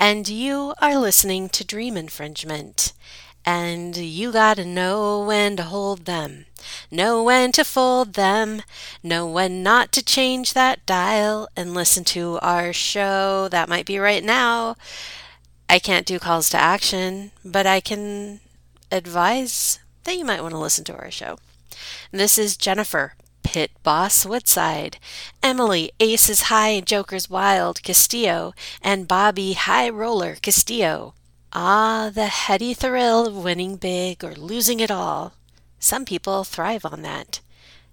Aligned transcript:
and 0.00 0.30
you 0.30 0.72
are 0.80 0.96
listening 0.96 1.50
to 1.50 1.62
Dream 1.62 1.94
Infringement. 1.94 2.94
And 3.44 3.96
you 3.96 4.32
gotta 4.32 4.64
know 4.64 5.22
when 5.24 5.56
to 5.56 5.62
hold 5.62 6.06
them, 6.06 6.46
know 6.90 7.22
when 7.22 7.52
to 7.52 7.64
fold 7.64 8.14
them, 8.14 8.62
know 9.02 9.26
when 9.26 9.62
not 9.62 9.92
to 9.92 10.04
change 10.04 10.52
that 10.54 10.84
dial 10.86 11.48
and 11.56 11.74
listen 11.74 12.04
to 12.04 12.38
our 12.40 12.72
show. 12.72 13.48
That 13.48 13.68
might 13.68 13.86
be 13.86 13.98
right 13.98 14.24
now. 14.24 14.76
I 15.68 15.78
can't 15.78 16.06
do 16.06 16.18
calls 16.18 16.50
to 16.50 16.58
action, 16.58 17.30
but 17.44 17.66
I 17.66 17.80
can 17.80 18.40
advise 18.90 19.80
that 20.04 20.16
you 20.16 20.24
might 20.24 20.42
want 20.42 20.52
to 20.52 20.58
listen 20.58 20.84
to 20.84 20.96
our 20.96 21.10
show. 21.10 21.38
This 22.10 22.38
is 22.38 22.56
Jennifer, 22.56 23.14
Pit 23.50 23.72
Boss 23.82 24.24
Woodside, 24.24 24.98
Emily 25.42 25.90
Aces 25.98 26.42
High 26.42 26.78
Jokers 26.78 27.28
Wild 27.28 27.82
Castillo, 27.82 28.54
and 28.80 29.08
Bobby 29.08 29.54
High 29.54 29.88
Roller 29.88 30.36
Castillo. 30.36 31.14
Ah, 31.52 32.12
the 32.14 32.26
heady 32.26 32.74
thrill 32.74 33.26
of 33.26 33.34
winning 33.34 33.74
big 33.74 34.22
or 34.22 34.34
losing 34.36 34.78
it 34.78 34.88
all. 34.88 35.32
Some 35.80 36.04
people 36.04 36.44
thrive 36.44 36.84
on 36.84 37.02
that. 37.02 37.40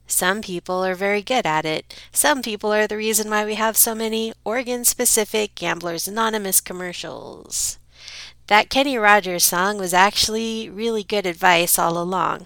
Some 0.06 0.44
people 0.44 0.86
are 0.86 0.94
very 0.94 1.24
good 1.24 1.48
at 1.48 1.66
it. 1.66 1.92
Some 2.12 2.44
people 2.44 2.72
are 2.72 2.86
the 2.86 2.96
reason 2.96 3.28
why 3.28 3.44
we 3.44 3.56
have 3.56 3.76
so 3.76 3.96
many 3.96 4.34
organ 4.44 4.86
specific 4.86 5.56
Gamblers 5.56 6.08
Anonymous 6.08 6.62
commercials. 6.62 7.80
That 8.46 8.70
Kenny 8.70 8.96
Rogers 8.96 9.46
song 9.46 9.80
was 9.80 9.92
actually 9.92 10.70
really 10.70 11.04
good 11.04 11.26
advice 11.26 11.80
all 11.80 11.98
along. 11.98 12.46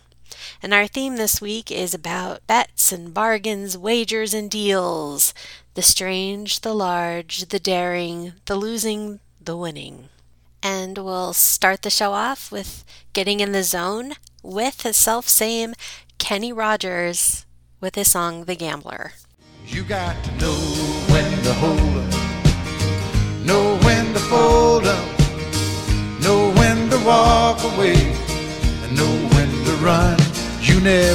And 0.62 0.74
our 0.74 0.88
theme 0.88 1.16
this 1.16 1.42
week 1.42 1.72
is 1.72 1.94
about 1.94 2.46
bets 2.48 2.92
and 2.92 3.14
bargains, 3.14 3.78
wagers 3.78 4.34
and 4.34 4.50
deals. 4.50 5.34
The 5.74 5.82
strange, 5.82 6.62
the 6.62 6.74
large, 6.74 7.48
the 7.48 7.60
daring, 7.60 8.34
the 8.46 8.56
losing, 8.56 9.20
the 9.40 9.58
winning. 9.58 10.10
And 10.64 10.98
we'll 10.98 11.34
start 11.34 11.82
the 11.82 11.90
show 11.90 12.12
off 12.12 12.52
with 12.52 12.84
getting 13.14 13.40
in 13.40 13.52
the 13.52 13.64
zone 13.64 14.14
with 14.44 14.80
the 14.80 14.94
self 14.94 15.28
same 15.28 15.74
Kenny 16.18 16.54
Rogers 16.54 17.46
with 17.80 17.96
his 17.96 18.12
song 18.12 18.46
The 18.46 18.56
Gambler. 18.56 19.14
You 19.66 19.84
got 19.84 20.24
to 20.24 20.32
know 20.38 20.54
when 21.10 21.41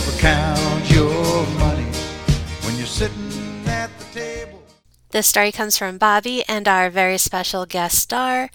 never 0.06 0.18
count 0.18 0.90
your 0.90 1.46
money 1.58 1.84
when 2.64 2.76
you're 2.76 2.86
sitting 2.86 3.64
at 3.66 3.90
the 3.98 4.04
table. 4.20 4.62
This 5.10 5.26
story 5.26 5.50
comes 5.50 5.76
from 5.76 5.98
Bobby 5.98 6.44
and 6.48 6.68
our 6.68 6.90
very 6.90 7.18
special 7.18 7.66
guest 7.66 7.98
star 7.98 8.50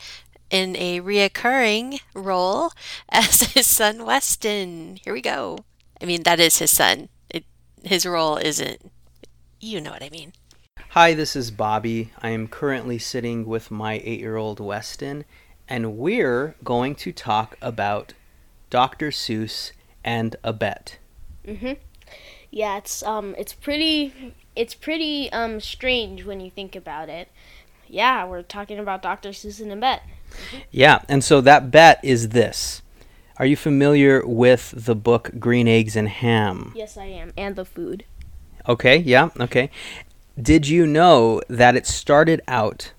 in 0.50 0.76
a 0.78 1.02
reoccurring 1.02 2.00
role 2.14 2.72
as 3.10 3.42
his 3.54 3.68
son 3.68 4.06
Weston. 4.06 5.00
Here 5.04 5.14
we 5.14 5.22
go. 5.22 5.60
I 6.02 6.06
mean, 6.06 6.24
that 6.24 6.40
is 6.40 6.60
his 6.60 6.72
son. 6.72 7.10
It, 7.30 7.44
his 7.84 8.06
role 8.06 8.38
isn't. 8.38 8.92
You 9.60 9.82
know 9.82 9.92
what 9.92 10.04
I 10.04 10.10
mean. 10.10 10.34
Hi, 10.90 11.14
this 11.14 11.36
is 11.36 11.52
Bobby. 11.52 12.12
I 12.22 12.30
am 12.30 12.48
currently 12.48 12.98
sitting 12.98 13.46
with 13.46 13.72
my 13.72 14.02
eight 14.04 14.20
year 14.20 14.38
old 14.38 14.60
Weston, 14.60 15.26
and 15.68 15.98
we're 15.98 16.56
going 16.64 16.96
to 16.96 17.12
talk 17.12 17.58
about 17.62 18.14
Dr. 18.70 19.10
Seuss 19.10 19.72
and 20.04 20.36
a 20.44 20.54
bet. 20.54 20.98
Mhm. 21.48 21.78
Yeah, 22.50 22.78
it's 22.78 23.04
um 23.04 23.36
it's 23.38 23.54
pretty 23.54 24.34
it's 24.56 24.74
pretty 24.74 25.32
um 25.32 25.60
strange 25.60 26.26
when 26.26 26.40
you 26.40 26.52
think 26.52 26.76
about 26.76 27.10
it. 27.10 27.30
Yeah, 27.88 28.26
we're 28.26 28.42
talking 28.42 28.80
about 28.80 29.02
Dr. 29.02 29.30
Seuss 29.30 29.62
and 29.62 29.82
bet. 29.82 30.04
Yeah, 30.72 31.00
and 31.10 31.24
so 31.24 31.42
that 31.42 31.72
bet 31.72 32.00
is 32.04 32.30
this. 32.30 32.82
Are 33.38 33.46
you 33.46 33.58
familiar 33.58 34.26
with 34.26 34.74
the 34.78 34.96
book 34.96 35.32
Green 35.40 35.68
Eggs 35.68 35.96
and 35.96 36.08
Ham? 36.08 36.74
Yes, 36.76 36.96
I 36.96 37.06
am. 37.06 37.34
And 37.36 37.56
the 37.56 37.66
food. 37.66 38.06
Okay, 38.68 38.98
yeah, 38.98 39.30
okay. 39.40 39.70
Did 40.40 40.68
you 40.68 40.86
know 40.86 41.42
that 41.50 41.76
it 41.76 41.86
started 41.86 42.42
out 42.48 42.94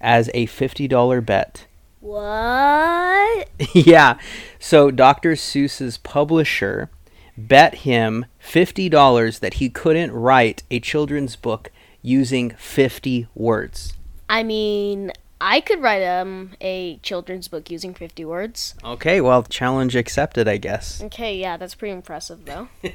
as 0.00 0.30
a 0.34 0.46
$50 0.46 1.24
bet? 1.24 1.66
What? 2.00 3.48
yeah. 3.72 4.18
So 4.58 4.90
Dr. 4.90 5.32
Seuss's 5.32 5.98
publisher 5.98 6.90
bet 7.36 7.76
him 7.76 8.26
$50 8.42 9.40
that 9.40 9.54
he 9.54 9.68
couldn't 9.68 10.12
write 10.12 10.62
a 10.70 10.80
children's 10.80 11.36
book 11.36 11.70
using 12.02 12.50
50 12.50 13.26
words. 13.34 13.92
I 14.28 14.42
mean, 14.42 15.12
I 15.40 15.60
could 15.60 15.82
write 15.82 16.02
um 16.02 16.52
a 16.60 16.96
children's 16.98 17.48
book 17.48 17.70
using 17.70 17.94
50 17.94 18.24
words. 18.24 18.74
Okay, 18.82 19.20
well, 19.20 19.42
challenge 19.42 19.94
accepted, 19.94 20.48
I 20.48 20.56
guess. 20.56 21.02
Okay, 21.02 21.36
yeah, 21.36 21.56
that's 21.56 21.74
pretty 21.74 21.92
impressive 21.92 22.44
though. 22.44 22.68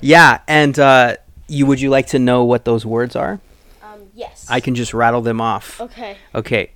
Yeah, 0.00 0.40
and 0.48 0.78
uh, 0.78 1.16
you 1.48 1.66
would 1.66 1.80
you 1.80 1.90
like 1.90 2.08
to 2.08 2.18
know 2.18 2.44
what 2.44 2.64
those 2.64 2.84
words 2.84 3.14
are? 3.16 3.40
um 3.82 4.08
yes. 4.14 4.46
I 4.48 4.60
can 4.60 4.74
just 4.74 4.92
rattle 4.94 5.20
them 5.22 5.40
off. 5.40 5.80
Okay. 5.80 6.16
Okay. 6.34 6.72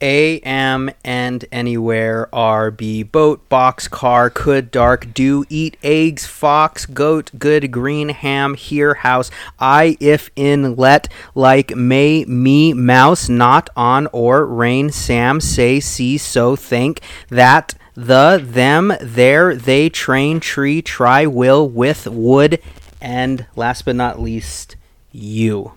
A, 0.00 0.40
am, 0.40 0.90
and, 1.04 1.44
anywhere, 1.50 2.28
R, 2.34 2.70
B, 2.70 3.02
boat, 3.02 3.48
box, 3.48 3.88
car, 3.88 4.28
could, 4.30 4.70
dark, 4.70 5.14
do, 5.14 5.44
eat, 5.48 5.76
eggs, 5.82 6.26
fox, 6.26 6.84
goat, 6.86 7.30
good, 7.38 7.70
green, 7.70 8.10
ham, 8.10 8.54
here, 8.54 8.94
house, 8.94 9.30
I, 9.58 9.96
if, 10.00 10.30
in, 10.36 10.76
let, 10.76 11.08
like, 11.34 11.74
may, 11.74 12.24
me, 12.24 12.72
mouse, 12.74 13.28
not, 13.28 13.70
on, 13.76 14.08
or, 14.12 14.44
rain, 14.44 14.90
Sam, 14.90 15.40
say, 15.40 15.80
see, 15.80 16.18
so, 16.18 16.56
think, 16.56 17.00
that, 17.28 17.74
the, 17.94 18.40
them, 18.42 18.92
there, 19.00 19.54
they, 19.54 19.88
train, 19.88 20.40
tree, 20.40 20.82
try, 20.82 21.26
will, 21.26 21.68
with, 21.68 22.06
would, 22.06 22.60
and 23.00 23.46
last 23.56 23.84
but 23.84 23.96
not 23.96 24.20
least, 24.20 24.76
you. 25.12 25.72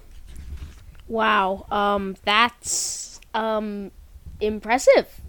Wow. 1.07 1.65
Um 1.71 2.15
that's 2.25 3.19
um 3.33 3.91
impressive. 4.39 5.21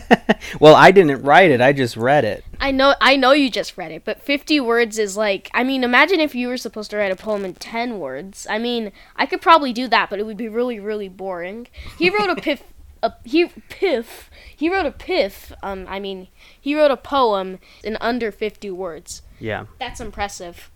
well, 0.60 0.74
I 0.74 0.90
didn't 0.90 1.22
write 1.22 1.50
it, 1.50 1.60
I 1.60 1.72
just 1.72 1.96
read 1.96 2.24
it. 2.24 2.44
I 2.60 2.70
know 2.70 2.94
I 3.00 3.16
know 3.16 3.32
you 3.32 3.50
just 3.50 3.76
read 3.76 3.92
it, 3.92 4.04
but 4.04 4.22
50 4.22 4.60
words 4.60 4.98
is 4.98 5.16
like 5.16 5.50
I 5.54 5.64
mean, 5.64 5.84
imagine 5.84 6.20
if 6.20 6.34
you 6.34 6.48
were 6.48 6.56
supposed 6.56 6.90
to 6.90 6.96
write 6.96 7.12
a 7.12 7.16
poem 7.16 7.44
in 7.44 7.54
10 7.54 7.98
words. 7.98 8.46
I 8.48 8.58
mean, 8.58 8.92
I 9.16 9.26
could 9.26 9.40
probably 9.40 9.72
do 9.72 9.88
that, 9.88 10.10
but 10.10 10.18
it 10.18 10.26
would 10.26 10.36
be 10.36 10.48
really 10.48 10.80
really 10.80 11.08
boring. 11.08 11.68
He 11.98 12.10
wrote 12.10 12.30
a 12.30 12.36
piff 12.40 12.62
a 13.02 13.12
he 13.24 13.46
piff. 13.68 14.30
He 14.54 14.68
wrote 14.68 14.86
a 14.86 14.90
piff. 14.90 15.52
Um 15.62 15.86
I 15.88 16.00
mean, 16.00 16.28
he 16.60 16.74
wrote 16.74 16.90
a 16.90 16.96
poem 16.96 17.58
in 17.84 17.96
under 18.00 18.32
50 18.32 18.70
words. 18.70 19.22
Yeah. 19.38 19.66
That's 19.78 20.00
impressive. 20.00 20.70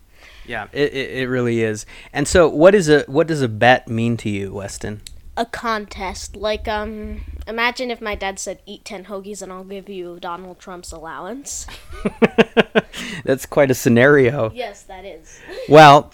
Yeah, 0.45 0.67
it, 0.71 0.93
it, 0.93 1.11
it 1.19 1.29
really 1.29 1.61
is. 1.61 1.85
And 2.11 2.27
so, 2.27 2.49
what 2.49 2.75
is 2.75 2.89
a 2.89 3.03
what 3.07 3.27
does 3.27 3.41
a 3.41 3.47
bet 3.47 3.87
mean 3.87 4.17
to 4.17 4.29
you, 4.29 4.53
Weston? 4.53 5.01
A 5.35 5.45
contest. 5.45 6.35
Like 6.35 6.67
um 6.67 7.21
imagine 7.47 7.89
if 7.91 8.01
my 8.01 8.15
dad 8.15 8.39
said 8.39 8.59
eat 8.65 8.85
10 8.85 9.05
hoagies 9.05 9.41
and 9.41 9.51
I'll 9.51 9.63
give 9.63 9.89
you 9.89 10.19
Donald 10.19 10.59
Trump's 10.59 10.91
allowance. 10.91 11.65
That's 13.25 13.45
quite 13.45 13.71
a 13.71 13.73
scenario. 13.73 14.51
yes, 14.51 14.83
that 14.83 15.05
is. 15.05 15.39
Well, 15.69 16.11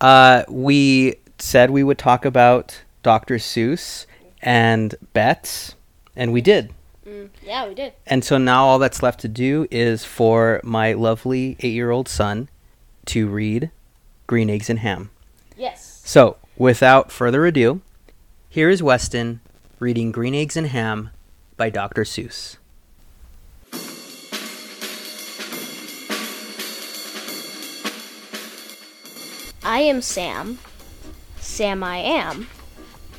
uh, 0.00 0.42
we 0.48 1.16
said 1.38 1.70
we 1.70 1.82
would 1.84 1.98
talk 1.98 2.24
about 2.24 2.82
Dr. 3.02 3.36
Seuss 3.36 4.06
and 4.42 4.94
bets, 5.12 5.74
and 6.16 6.32
we 6.32 6.40
did. 6.40 6.72
Mm, 7.06 7.30
yeah, 7.42 7.66
we 7.66 7.74
did. 7.74 7.92
And 8.06 8.24
so 8.24 8.38
now 8.38 8.64
all 8.66 8.78
that's 8.78 9.02
left 9.02 9.20
to 9.20 9.28
do 9.28 9.66
is 9.70 10.04
for 10.04 10.60
my 10.62 10.92
lovely 10.92 11.56
eight 11.60 11.72
year 11.72 11.90
old 11.90 12.08
son 12.08 12.48
to 13.06 13.28
read 13.28 13.70
Green 14.26 14.50
Eggs 14.50 14.68
and 14.68 14.80
Ham. 14.80 15.10
Yes. 15.56 16.02
So, 16.04 16.36
without 16.56 17.10
further 17.10 17.46
ado, 17.46 17.80
here 18.50 18.70
is 18.70 18.82
Weston 18.82 19.40
reading 19.78 20.10
Green 20.10 20.34
Eggs 20.34 20.56
and 20.56 20.68
Ham 20.68 21.10
by 21.58 21.68
Dr. 21.68 22.02
Seuss. 22.02 22.56
I 29.62 29.80
am 29.80 30.00
Sam. 30.00 30.58
Sam 31.38 31.84
I 31.84 31.98
am. 31.98 32.48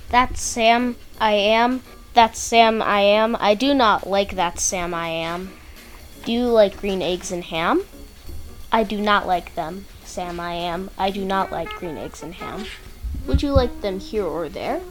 That's 0.09 0.41
Sam 0.41 0.95
I 1.21 1.33
am. 1.33 1.83
That's 2.15 2.39
Sam 2.39 2.81
I 2.81 3.01
am. 3.01 3.37
I 3.39 3.53
do 3.53 3.75
not 3.75 4.09
like 4.09 4.35
that 4.35 4.59
Sam 4.59 4.95
I 4.95 5.09
am. 5.09 5.53
Do 6.25 6.31
you 6.31 6.47
like 6.47 6.81
green 6.81 7.03
eggs 7.03 7.31
and 7.31 7.43
ham? 7.43 7.83
I 8.71 8.83
do 8.83 8.99
not 8.99 9.27
like 9.27 9.53
them, 9.53 9.85
Sam 10.03 10.39
I 10.39 10.53
am. 10.53 10.89
I 10.97 11.11
do 11.11 11.23
not 11.23 11.51
like 11.51 11.69
green 11.69 11.97
eggs 11.97 12.23
and 12.23 12.33
ham. 12.33 12.65
Would 13.27 13.43
you 13.43 13.51
like 13.51 13.81
them 13.81 13.99
here 13.99 14.25
or 14.25 14.49
there? 14.49 14.81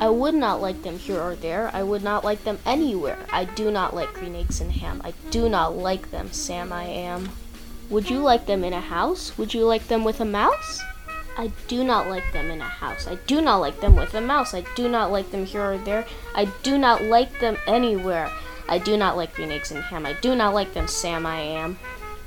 I 0.00 0.08
would 0.08 0.34
not 0.34 0.60
like 0.60 0.82
them 0.82 0.98
here 0.98 1.20
or 1.20 1.34
there. 1.36 1.70
I 1.72 1.82
would 1.82 2.02
not 2.02 2.24
like 2.24 2.44
them 2.44 2.58
anywhere. 2.66 3.18
I 3.32 3.44
do 3.44 3.70
not 3.70 3.94
like 3.94 4.12
green 4.12 4.34
eggs 4.34 4.60
and 4.60 4.72
ham. 4.72 5.00
I 5.04 5.14
do 5.30 5.48
not 5.48 5.76
like 5.76 6.10
them, 6.10 6.32
Sam 6.32 6.72
I 6.72 6.84
am. 6.84 7.30
Would 7.90 8.10
you 8.10 8.18
like 8.18 8.46
them 8.46 8.64
in 8.64 8.72
a 8.72 8.80
house? 8.80 9.36
Would 9.38 9.54
you 9.54 9.64
like 9.64 9.88
them 9.88 10.04
with 10.04 10.20
a 10.20 10.24
mouse? 10.24 10.82
I 11.36 11.50
do 11.68 11.84
not 11.84 12.08
like 12.08 12.32
them 12.32 12.50
in 12.50 12.60
a 12.60 12.64
house. 12.64 13.06
I 13.06 13.16
do 13.26 13.40
not 13.40 13.58
like 13.58 13.80
them 13.80 13.96
with 13.96 14.14
a 14.14 14.20
mouse. 14.20 14.54
I 14.54 14.64
do 14.74 14.88
not 14.88 15.10
like 15.10 15.30
them 15.30 15.44
here 15.44 15.72
or 15.72 15.78
there. 15.78 16.06
I 16.34 16.46
do 16.62 16.78
not 16.78 17.02
like 17.02 17.40
them 17.40 17.56
anywhere. 17.66 18.30
I 18.68 18.78
do 18.78 18.96
not 18.96 19.16
like 19.16 19.34
green 19.34 19.50
eggs 19.50 19.70
and 19.70 19.82
ham. 19.82 20.06
I 20.06 20.14
do 20.14 20.34
not 20.34 20.54
like 20.54 20.74
them, 20.74 20.88
Sam. 20.88 21.26
I 21.26 21.40
am. 21.40 21.78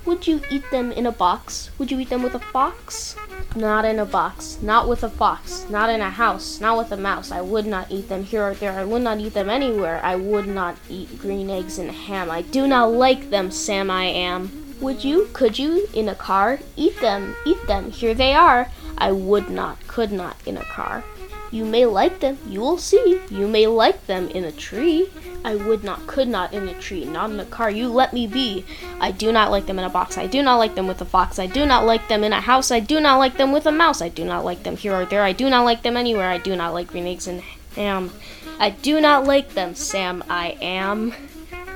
Would 0.08 0.26
you 0.26 0.42
eat 0.50 0.64
them 0.72 0.94
in 0.94 1.06
a 1.06 1.12
box? 1.12 1.70
Would 1.78 1.92
you 1.92 2.00
eat 2.00 2.10
them 2.10 2.24
with 2.24 2.34
a 2.34 2.40
fox? 2.40 3.18
Not 3.58 3.84
in 3.84 4.00
a 4.00 4.06
box. 4.06 4.58
Not 4.62 4.88
with 4.88 5.04
a 5.04 5.10
fox. 5.10 5.70
Not 5.70 5.90
in 5.90 6.00
a 6.00 6.10
house. 6.10 6.62
Not 6.62 6.78
with 6.78 6.94
a 6.94 6.98
mouse. 6.98 7.30
I 7.30 7.42
would 7.42 7.66
not 7.66 7.92
eat 7.92 8.08
them 8.08 8.24
here 8.24 8.42
or 8.42 8.54
there. 8.54 8.72
I 8.72 8.86
would 8.86 9.02
not 9.02 9.20
eat 9.20 9.34
them 9.34 9.50
anywhere. 9.50 10.00
I 10.02 10.16
would 10.16 10.48
not 10.48 10.78
eat 10.90 11.20
green 11.20 11.50
eggs 11.50 11.78
and 11.78 11.92
ham. 11.92 12.32
I 12.32 12.42
do 12.42 12.68
not 12.68 12.94
like 12.94 13.32
them, 13.32 13.52
Sam. 13.52 13.92
I 13.92 14.06
am. 14.06 14.50
Would 14.80 15.04
you, 15.04 15.28
could 15.34 15.60
you, 15.60 15.90
in 15.94 16.08
a 16.08 16.16
car? 16.16 16.60
Eat 16.78 17.02
them, 17.02 17.36
eat 17.46 17.68
them, 17.68 17.92
here 17.92 18.14
they 18.14 18.34
are. 18.34 18.70
I 18.98 19.12
would 19.12 19.50
not, 19.50 19.86
could 19.88 20.14
not, 20.14 20.38
in 20.46 20.56
a 20.56 20.64
car. 20.64 21.04
You 21.52 21.64
may 21.64 21.86
like 21.86 22.20
them, 22.20 22.38
you 22.48 22.60
will 22.60 22.78
see. 22.78 23.22
You 23.30 23.48
may 23.48 23.68
like 23.68 24.06
them 24.06 24.30
in 24.30 24.44
a 24.44 24.52
tree. 24.52 25.10
I 25.46 25.56
would 25.56 25.84
not, 25.84 26.08
could 26.08 26.28
not 26.28 26.54
in 26.54 26.68
a 26.68 26.74
tree, 26.74 27.06
not 27.06 27.30
in 27.30 27.40
a 27.40 27.46
car. 27.46 27.70
You 27.70 27.88
let 27.88 28.12
me 28.12 28.28
be. 28.28 28.66
I 29.00 29.12
do 29.12 29.32
not 29.32 29.50
like 29.50 29.66
them 29.66 29.80
in 29.80 29.86
a 29.86 29.90
box. 29.90 30.18
I 30.18 30.28
do 30.28 30.44
not 30.44 30.58
like 30.58 30.76
them 30.76 30.88
with 30.88 31.02
a 31.02 31.06
fox. 31.06 31.40
I 31.40 31.48
do 31.48 31.66
not 31.66 31.86
like 31.86 32.08
them 32.10 32.24
in 32.24 32.34
a 32.34 32.42
house. 32.42 32.70
I 32.70 32.82
do 32.82 33.00
not 33.00 33.18
like 33.18 33.38
them 33.38 33.52
with 33.52 33.66
a 33.66 33.72
mouse. 33.72 34.02
I 34.02 34.10
do 34.10 34.26
not 34.26 34.44
like 34.44 34.64
them 34.64 34.76
here 34.76 34.94
or 34.94 35.06
there. 35.06 35.24
I 35.24 35.32
do 35.32 35.50
not 35.50 35.64
like 35.64 35.84
them 35.84 35.96
anywhere. 35.96 36.30
I 36.30 36.38
do 36.38 36.56
not 36.56 36.74
like 36.74 36.88
green 36.88 37.08
eggs 37.08 37.28
and 37.28 37.42
ham. 37.76 38.12
I 38.60 38.72
do 38.72 39.00
not 39.00 39.26
like 39.26 39.54
them, 39.54 39.74
Sam. 39.76 40.24
I 40.30 40.58
am. 40.62 41.14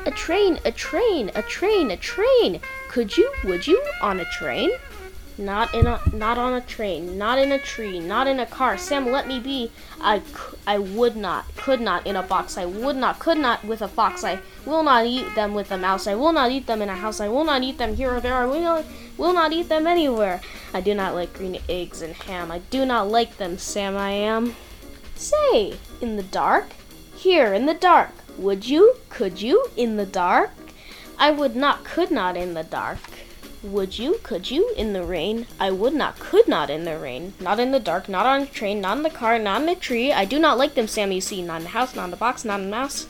A 0.06 0.12
train, 0.12 0.60
a 0.66 0.72
train, 0.72 1.32
a 1.36 1.44
train, 1.44 1.92
a 1.92 1.98
train. 1.98 2.60
Could 2.90 3.16
you? 3.16 3.32
Would 3.46 3.68
you? 3.68 3.82
On 4.02 4.20
a 4.20 4.26
train? 4.26 4.72
Not 5.38 5.74
in 5.74 5.88
a 5.88 6.00
not 6.14 6.38
on 6.38 6.54
a 6.54 6.62
train, 6.62 7.18
not 7.18 7.40
in 7.40 7.52
a 7.52 7.60
tree, 7.60 8.00
not 8.00 8.28
in 8.28 8.40
a 8.40 8.46
car. 8.46 8.78
Sam, 8.78 9.10
let 9.10 9.28
me 9.28 9.40
be. 9.40 9.72
I, 10.00 10.22
I 10.68 10.78
would 10.78 11.16
not, 11.16 11.56
could 11.56 11.80
not 11.80 12.06
in 12.06 12.16
a 12.16 12.24
box. 12.24 12.58
I 12.58 12.66
would 12.66 12.96
not, 12.96 13.20
could 13.20 13.38
not 13.38 13.64
with 13.64 13.82
a 13.82 13.88
fox. 13.88 14.24
I 14.24 14.40
will 14.66 14.84
not 14.84 15.06
eat 15.06 15.34
them 15.36 15.54
with 15.54 15.72
a 15.72 15.78
mouse. 15.78 16.06
I 16.06 16.16
will 16.16 16.34
not 16.34 16.52
eat 16.52 16.68
them 16.68 16.82
in 16.82 16.90
a 16.90 16.96
house. 16.96 17.20
I 17.20 17.28
will 17.28 17.46
not 17.46 17.64
eat 17.64 17.78
them 17.78 17.96
here 17.96 18.14
or 18.14 18.20
there. 18.20 18.36
I 18.36 18.46
will, 18.46 18.84
will 19.18 19.34
not 19.34 19.54
eat 19.54 19.70
them 19.70 19.88
anywhere. 19.88 20.42
I 20.74 20.82
do 20.82 20.94
not 20.94 21.16
like 21.16 21.34
green 21.34 21.60
eggs 21.70 22.02
and 22.02 22.14
ham. 22.14 22.52
I 22.52 22.60
do 22.70 22.86
not 22.86 23.10
like 23.10 23.38
them, 23.38 23.58
Sam. 23.58 23.96
I 23.96 24.12
am. 24.12 24.56
Say, 25.16 25.78
in 26.02 26.18
the 26.18 26.24
dark? 26.24 26.68
Here, 27.16 27.54
in 27.54 27.66
the 27.66 27.74
dark. 27.74 28.12
Would 28.38 28.68
you? 28.68 28.96
Could 29.10 29.42
you? 29.42 29.68
In 29.78 29.98
the 29.98 30.06
dark? 30.06 30.52
I 31.18 31.30
would 31.32 31.56
not, 31.56 31.84
could 31.84 32.10
not 32.10 32.36
in 32.36 32.56
the 32.56 32.64
dark. 32.64 32.98
Would 33.64 34.00
you, 34.00 34.20
could 34.24 34.50
you, 34.50 34.74
in 34.76 34.94
the 34.94 35.04
rain? 35.04 35.46
I 35.60 35.70
would 35.70 35.94
not, 35.94 36.18
could 36.18 36.48
not 36.48 36.72
in 36.72 36.84
the 36.84 36.98
rain. 36.98 37.34
Not 37.40 37.60
in 37.60 37.72
the 37.72 37.80
dark, 37.80 38.10
not 38.10 38.26
on 38.26 38.42
a 38.42 38.46
train, 38.48 38.82
not 38.82 38.98
in 38.98 39.04
the 39.04 39.12
car, 39.12 39.38
not 39.38 39.62
in 39.62 39.70
a 39.70 39.76
tree. 39.76 40.12
I 40.12 40.26
do 40.26 40.40
not 40.40 40.58
like 40.58 40.74
them, 40.74 40.88
Sam, 40.88 41.12
you 41.12 41.22
see. 41.22 41.44
Not 41.44 41.58
in 41.58 41.64
the 41.64 41.70
house, 41.70 41.96
not 41.96 42.06
in 42.06 42.12
the 42.12 42.18
box, 42.18 42.44
not 42.44 42.60
in 42.60 42.66
the 42.66 42.76
mouse. 42.76 43.08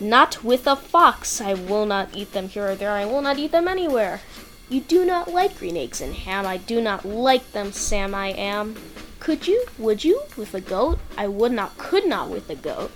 Not 0.00 0.42
with 0.42 0.66
a 0.66 0.74
fox. 0.74 1.40
I 1.40 1.54
will 1.54 1.86
not 1.86 2.08
eat 2.12 2.32
them 2.32 2.48
here 2.48 2.70
or 2.70 2.74
there. 2.74 2.90
I 2.90 3.04
will 3.04 3.22
not 3.22 3.38
eat 3.38 3.52
them 3.52 3.68
anywhere. 3.68 4.20
You 4.68 4.80
do 4.80 5.04
not 5.04 5.32
like 5.32 5.58
green 5.58 5.76
eggs 5.76 6.00
and 6.00 6.12
ham. 6.12 6.44
I 6.44 6.56
do 6.56 6.80
not 6.80 7.04
like 7.04 7.52
them, 7.52 7.70
Sam, 7.70 8.16
I 8.16 8.30
am. 8.30 8.74
Could 9.20 9.46
you, 9.46 9.64
would 9.78 10.02
you, 10.04 10.22
with 10.36 10.54
a 10.54 10.60
goat? 10.60 10.98
I 11.16 11.28
would 11.28 11.52
not, 11.52 11.78
could 11.78 12.04
not 12.04 12.30
with 12.30 12.50
a 12.50 12.56
goat. 12.56 12.90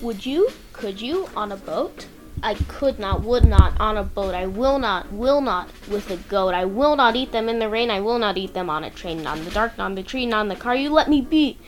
Would 0.00 0.24
you, 0.24 0.48
could 0.72 1.02
you, 1.02 1.28
on 1.36 1.52
a 1.52 1.56
boat? 1.56 2.06
I 2.42 2.54
could 2.54 2.98
not, 2.98 3.22
would 3.22 3.44
not, 3.44 3.78
on 3.80 3.96
a 3.96 4.02
boat. 4.02 4.34
I 4.34 4.46
will 4.46 4.78
not, 4.78 5.12
will 5.12 5.40
not, 5.40 5.68
with 5.88 6.10
a 6.10 6.16
goat. 6.16 6.54
I 6.54 6.64
will 6.64 6.96
not 6.96 7.16
eat 7.16 7.32
them 7.32 7.48
in 7.48 7.58
the 7.58 7.68
rain. 7.68 7.90
I 7.90 8.00
will 8.00 8.18
not 8.18 8.38
eat 8.38 8.54
them 8.54 8.70
on 8.70 8.84
a 8.84 8.90
train, 8.90 9.22
not 9.22 9.38
in 9.38 9.44
the 9.44 9.50
dark, 9.50 9.76
not 9.76 9.90
in 9.90 9.94
the 9.94 10.02
tree, 10.02 10.26
not 10.26 10.42
in 10.42 10.48
the 10.48 10.56
car. 10.56 10.74
You 10.74 10.90
let 10.90 11.08
me 11.08 11.20
be. 11.20 11.58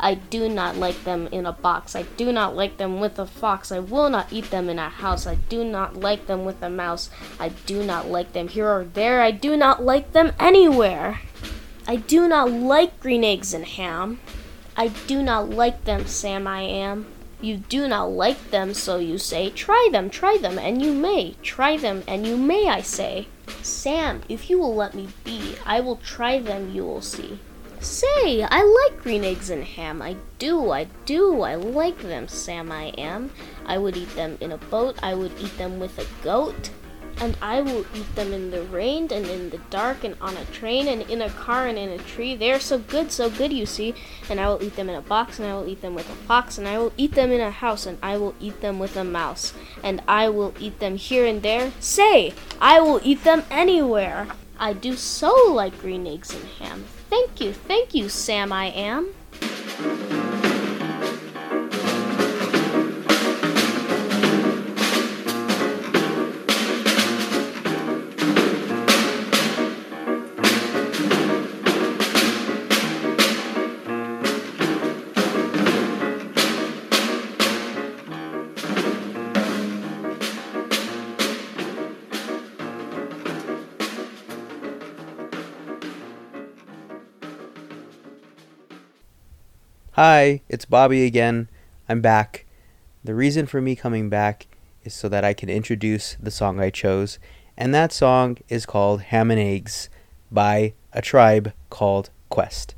I 0.00 0.14
do 0.14 0.48
not 0.48 0.76
like 0.76 1.04
them 1.04 1.28
in 1.30 1.46
a 1.46 1.52
box. 1.52 1.94
I 1.94 2.02
do 2.02 2.32
not 2.32 2.56
like 2.56 2.76
them 2.76 2.98
with 2.98 3.18
a 3.18 3.26
fox. 3.26 3.70
I 3.70 3.78
will 3.78 4.10
not 4.10 4.32
eat 4.32 4.50
them 4.50 4.68
in 4.68 4.78
a 4.78 4.88
house. 4.88 5.26
I 5.26 5.36
do 5.36 5.62
not 5.64 5.96
like 5.96 6.26
them 6.26 6.44
with 6.44 6.60
a 6.62 6.70
mouse. 6.70 7.08
I 7.38 7.50
do 7.66 7.84
not 7.84 8.08
like 8.08 8.32
them 8.32 8.48
here 8.48 8.68
or 8.68 8.84
there. 8.84 9.22
I 9.22 9.30
do 9.30 9.56
not 9.56 9.82
like 9.82 10.12
them 10.12 10.32
anywhere. 10.40 11.20
I 11.86 11.96
do 11.96 12.26
not 12.26 12.50
like 12.50 12.98
green 13.00 13.22
eggs 13.22 13.54
and 13.54 13.64
ham. 13.64 14.18
I 14.76 14.88
do 14.88 15.22
not 15.22 15.50
like 15.50 15.84
them, 15.84 16.06
Sam, 16.06 16.46
I 16.46 16.62
am. 16.62 17.06
You 17.42 17.56
do 17.56 17.88
not 17.88 18.12
like 18.12 18.52
them, 18.52 18.72
so 18.72 18.98
you 18.98 19.18
say, 19.18 19.50
Try 19.50 19.88
them, 19.90 20.10
try 20.10 20.38
them, 20.40 20.60
and 20.60 20.80
you 20.80 20.92
may. 20.92 21.34
Try 21.42 21.76
them, 21.76 22.04
and 22.06 22.24
you 22.24 22.36
may, 22.36 22.68
I 22.68 22.82
say. 22.82 23.26
Sam, 23.62 24.22
if 24.28 24.48
you 24.48 24.60
will 24.60 24.76
let 24.76 24.94
me 24.94 25.08
be, 25.24 25.56
I 25.66 25.80
will 25.80 25.96
try 25.96 26.38
them, 26.38 26.70
you 26.72 26.84
will 26.84 27.00
see. 27.00 27.40
Say, 27.80 28.44
I 28.44 28.62
like 28.62 29.02
green 29.02 29.24
eggs 29.24 29.50
and 29.50 29.64
ham. 29.64 30.00
I 30.00 30.14
do, 30.38 30.70
I 30.70 30.84
do, 31.04 31.42
I 31.42 31.56
like 31.56 31.98
them, 31.98 32.28
Sam, 32.28 32.70
I 32.70 32.94
am. 32.96 33.32
I 33.66 33.76
would 33.76 33.96
eat 33.96 34.14
them 34.14 34.38
in 34.40 34.52
a 34.52 34.58
boat, 34.58 34.96
I 35.02 35.14
would 35.14 35.32
eat 35.40 35.58
them 35.58 35.80
with 35.80 35.98
a 35.98 36.06
goat 36.22 36.70
and 37.22 37.36
I 37.40 37.60
will 37.60 37.86
eat 37.94 38.12
them 38.16 38.32
in 38.32 38.50
the 38.50 38.62
rain 38.62 39.04
and 39.12 39.24
in 39.26 39.50
the 39.50 39.58
dark 39.70 40.02
and 40.02 40.16
on 40.20 40.36
a 40.36 40.44
train 40.46 40.88
and 40.88 41.02
in 41.02 41.22
a 41.22 41.30
car 41.30 41.68
and 41.68 41.78
in 41.78 41.88
a 41.90 41.98
tree. 41.98 42.34
They 42.34 42.50
are 42.50 42.58
so 42.58 42.78
good, 42.78 43.12
so 43.12 43.30
good, 43.30 43.52
you 43.52 43.64
see. 43.64 43.94
And 44.28 44.40
I 44.40 44.48
will 44.48 44.60
eat 44.60 44.74
them 44.74 44.88
in 44.88 44.96
a 44.96 45.00
box 45.00 45.38
and 45.38 45.46
I 45.46 45.54
will 45.54 45.68
eat 45.68 45.82
them 45.82 45.94
with 45.94 46.10
a 46.10 46.16
fox 46.26 46.58
and 46.58 46.66
I 46.66 46.78
will 46.78 46.92
eat 46.96 47.12
them 47.12 47.30
in 47.30 47.40
a 47.40 47.52
house 47.52 47.86
and 47.86 47.96
I 48.02 48.16
will 48.16 48.34
eat 48.40 48.60
them 48.60 48.80
with 48.80 48.96
a 48.96 49.04
mouse 49.04 49.54
and 49.84 50.02
I 50.08 50.30
will 50.30 50.52
eat 50.58 50.80
them 50.80 50.96
here 50.96 51.24
and 51.24 51.42
there. 51.42 51.70
Say, 51.78 52.34
I 52.60 52.80
will 52.80 53.00
eat 53.04 53.22
them 53.22 53.44
anywhere. 53.52 54.26
I 54.58 54.72
do 54.72 54.96
so 54.96 55.32
like 55.48 55.80
green 55.80 56.08
eggs 56.08 56.34
and 56.34 56.44
ham. 56.58 56.86
Thank 57.08 57.40
you, 57.40 57.52
thank 57.52 57.94
you, 57.94 58.08
Sam, 58.08 58.52
I 58.52 58.66
am. 58.66 60.50
Hi, 90.04 90.42
it's 90.48 90.64
Bobby 90.64 91.06
again. 91.06 91.48
I'm 91.88 92.00
back. 92.00 92.44
The 93.04 93.14
reason 93.14 93.46
for 93.46 93.60
me 93.60 93.76
coming 93.76 94.08
back 94.10 94.48
is 94.82 94.94
so 94.94 95.08
that 95.08 95.24
I 95.24 95.32
can 95.32 95.48
introduce 95.48 96.16
the 96.20 96.32
song 96.32 96.58
I 96.58 96.70
chose, 96.70 97.20
and 97.56 97.72
that 97.72 97.92
song 97.92 98.38
is 98.48 98.66
called 98.66 99.02
Ham 99.02 99.30
and 99.30 99.38
Eggs 99.38 99.88
by 100.28 100.72
a 100.92 101.00
tribe 101.00 101.52
called 101.70 102.10
Quest. 102.30 102.74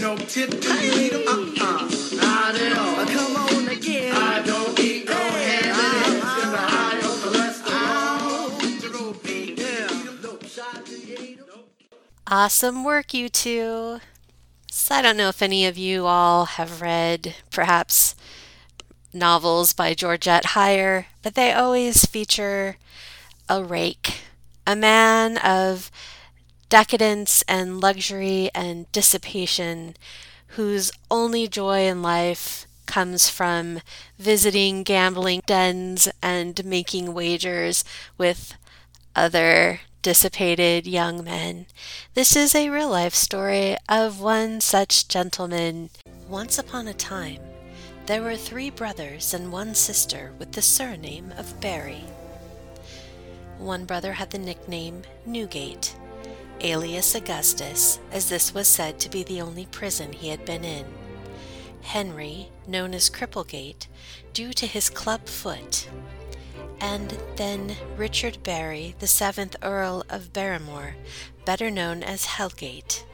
No 0.00 0.16
tip 0.16 0.50
do 0.58 0.72
you 0.72 0.92
eat 1.02 1.12
'em? 1.12 1.28
Uh-uh. 1.28 1.88
Not 2.16 2.54
at 2.54 2.78
all. 2.78 3.04
Come 3.04 3.36
on 3.36 3.68
again. 3.68 4.14
I 4.16 4.40
don't 4.46 4.79
Awesome 12.32 12.84
work, 12.84 13.12
you 13.12 13.28
two. 13.28 13.98
So 14.70 14.94
I 14.94 15.02
don't 15.02 15.16
know 15.16 15.28
if 15.30 15.42
any 15.42 15.66
of 15.66 15.76
you 15.76 16.06
all 16.06 16.44
have 16.44 16.80
read 16.80 17.34
perhaps 17.50 18.14
novels 19.12 19.72
by 19.72 19.94
Georgette 19.94 20.44
Heyer, 20.54 21.06
but 21.24 21.34
they 21.34 21.52
always 21.52 22.04
feature 22.04 22.76
a 23.48 23.64
rake, 23.64 24.20
a 24.64 24.76
man 24.76 25.38
of 25.38 25.90
decadence 26.68 27.42
and 27.48 27.80
luxury 27.80 28.48
and 28.54 28.90
dissipation 28.92 29.96
whose 30.54 30.92
only 31.10 31.48
joy 31.48 31.80
in 31.80 32.00
life 32.00 32.64
comes 32.86 33.28
from 33.28 33.80
visiting 34.20 34.84
gambling 34.84 35.42
dens 35.46 36.08
and 36.22 36.64
making 36.64 37.12
wagers 37.12 37.82
with 38.16 38.54
other 39.16 39.80
dissipated 40.02 40.86
young 40.86 41.22
men. 41.22 41.66
This 42.14 42.34
is 42.34 42.54
a 42.54 42.70
real 42.70 42.88
life 42.88 43.14
story 43.14 43.76
of 43.88 44.20
one 44.20 44.60
such 44.60 45.08
gentleman. 45.08 45.90
Once 46.28 46.58
upon 46.58 46.88
a 46.88 46.94
time, 46.94 47.40
there 48.06 48.22
were 48.22 48.36
three 48.36 48.70
brothers 48.70 49.34
and 49.34 49.52
one 49.52 49.74
sister 49.74 50.32
with 50.38 50.52
the 50.52 50.62
surname 50.62 51.32
of 51.36 51.60
Barry. 51.60 52.04
One 53.58 53.84
brother 53.84 54.14
had 54.14 54.30
the 54.30 54.38
nickname 54.38 55.02
Newgate, 55.26 55.94
alias 56.60 57.14
Augustus, 57.14 57.98
as 58.10 58.28
this 58.28 58.54
was 58.54 58.68
said 58.68 58.98
to 59.00 59.10
be 59.10 59.22
the 59.22 59.40
only 59.42 59.66
prison 59.66 60.12
he 60.12 60.28
had 60.30 60.44
been 60.44 60.64
in. 60.64 60.86
Henry, 61.82 62.48
known 62.66 62.94
as 62.94 63.10
Cripplegate, 63.10 63.86
due 64.32 64.52
to 64.54 64.66
his 64.66 64.88
club 64.88 65.26
foot. 65.26 65.88
And 66.80 67.18
then 67.36 67.76
Richard 67.96 68.42
Barry, 68.42 68.94
the 68.98 69.06
seventh 69.06 69.56
Earl 69.62 70.04
of 70.08 70.32
Barrymore, 70.32 70.96
better 71.44 71.70
known 71.70 72.02
as 72.02 72.26
Hellgate, 72.26 73.04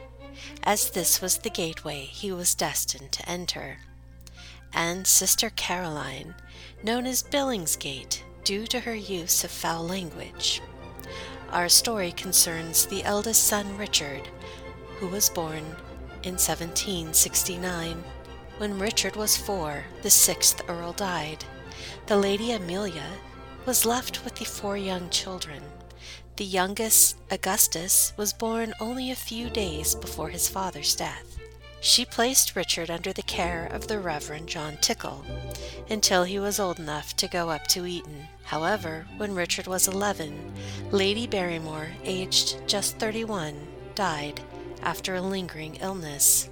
as 0.63 0.91
this 0.91 1.21
was 1.21 1.39
the 1.39 1.49
gateway 1.49 2.01
he 2.01 2.31
was 2.31 2.55
destined 2.55 3.11
to 3.11 3.29
enter, 3.29 3.79
and 4.73 5.05
Sister 5.05 5.49
Caroline, 5.49 6.35
known 6.83 7.05
as 7.05 7.23
Billingsgate, 7.23 8.21
due 8.43 8.65
to 8.67 8.79
her 8.79 8.95
use 8.95 9.43
of 9.43 9.51
foul 9.51 9.85
language. 9.85 10.61
Our 11.51 11.69
story 11.69 12.11
concerns 12.11 12.85
the 12.85 13.03
eldest 13.03 13.43
son 13.43 13.77
Richard, 13.77 14.29
who 14.99 15.07
was 15.07 15.29
born 15.29 15.75
in 16.23 16.33
1769. 16.33 18.03
When 18.57 18.79
Richard 18.79 19.15
was 19.15 19.37
four, 19.37 19.83
the 20.01 20.09
sixth 20.09 20.61
Earl 20.69 20.93
died. 20.93 21.43
The 22.07 22.17
Lady 22.17 22.51
Amelia 22.51 23.05
was 23.67 23.85
left 23.85 24.23
with 24.23 24.33
the 24.35 24.45
four 24.45 24.77
young 24.77 25.09
children. 25.09 25.61
The 26.37 26.45
youngest, 26.45 27.17
Augustus, 27.29 28.13
was 28.15 28.31
born 28.31 28.73
only 28.79 29.11
a 29.11 29.15
few 29.15 29.49
days 29.49 29.93
before 29.93 30.29
his 30.29 30.47
father's 30.47 30.95
death. 30.95 31.37
She 31.81 32.05
placed 32.05 32.55
Richard 32.55 32.89
under 32.89 33.11
the 33.11 33.23
care 33.23 33.65
of 33.65 33.89
the 33.89 33.99
Reverend 33.99 34.47
John 34.47 34.77
Tickle 34.79 35.25
until 35.89 36.23
he 36.23 36.39
was 36.39 36.61
old 36.61 36.79
enough 36.79 37.13
to 37.17 37.27
go 37.27 37.49
up 37.49 37.67
to 37.67 37.85
Eton. 37.85 38.29
However, 38.45 39.05
when 39.17 39.35
Richard 39.35 39.67
was 39.67 39.89
11, 39.89 40.53
Lady 40.91 41.27
Barrymore, 41.27 41.89
aged 42.05 42.65
just 42.67 42.97
31, 42.99 43.53
died 43.95 44.39
after 44.81 45.15
a 45.15 45.21
lingering 45.21 45.75
illness. 45.81 46.49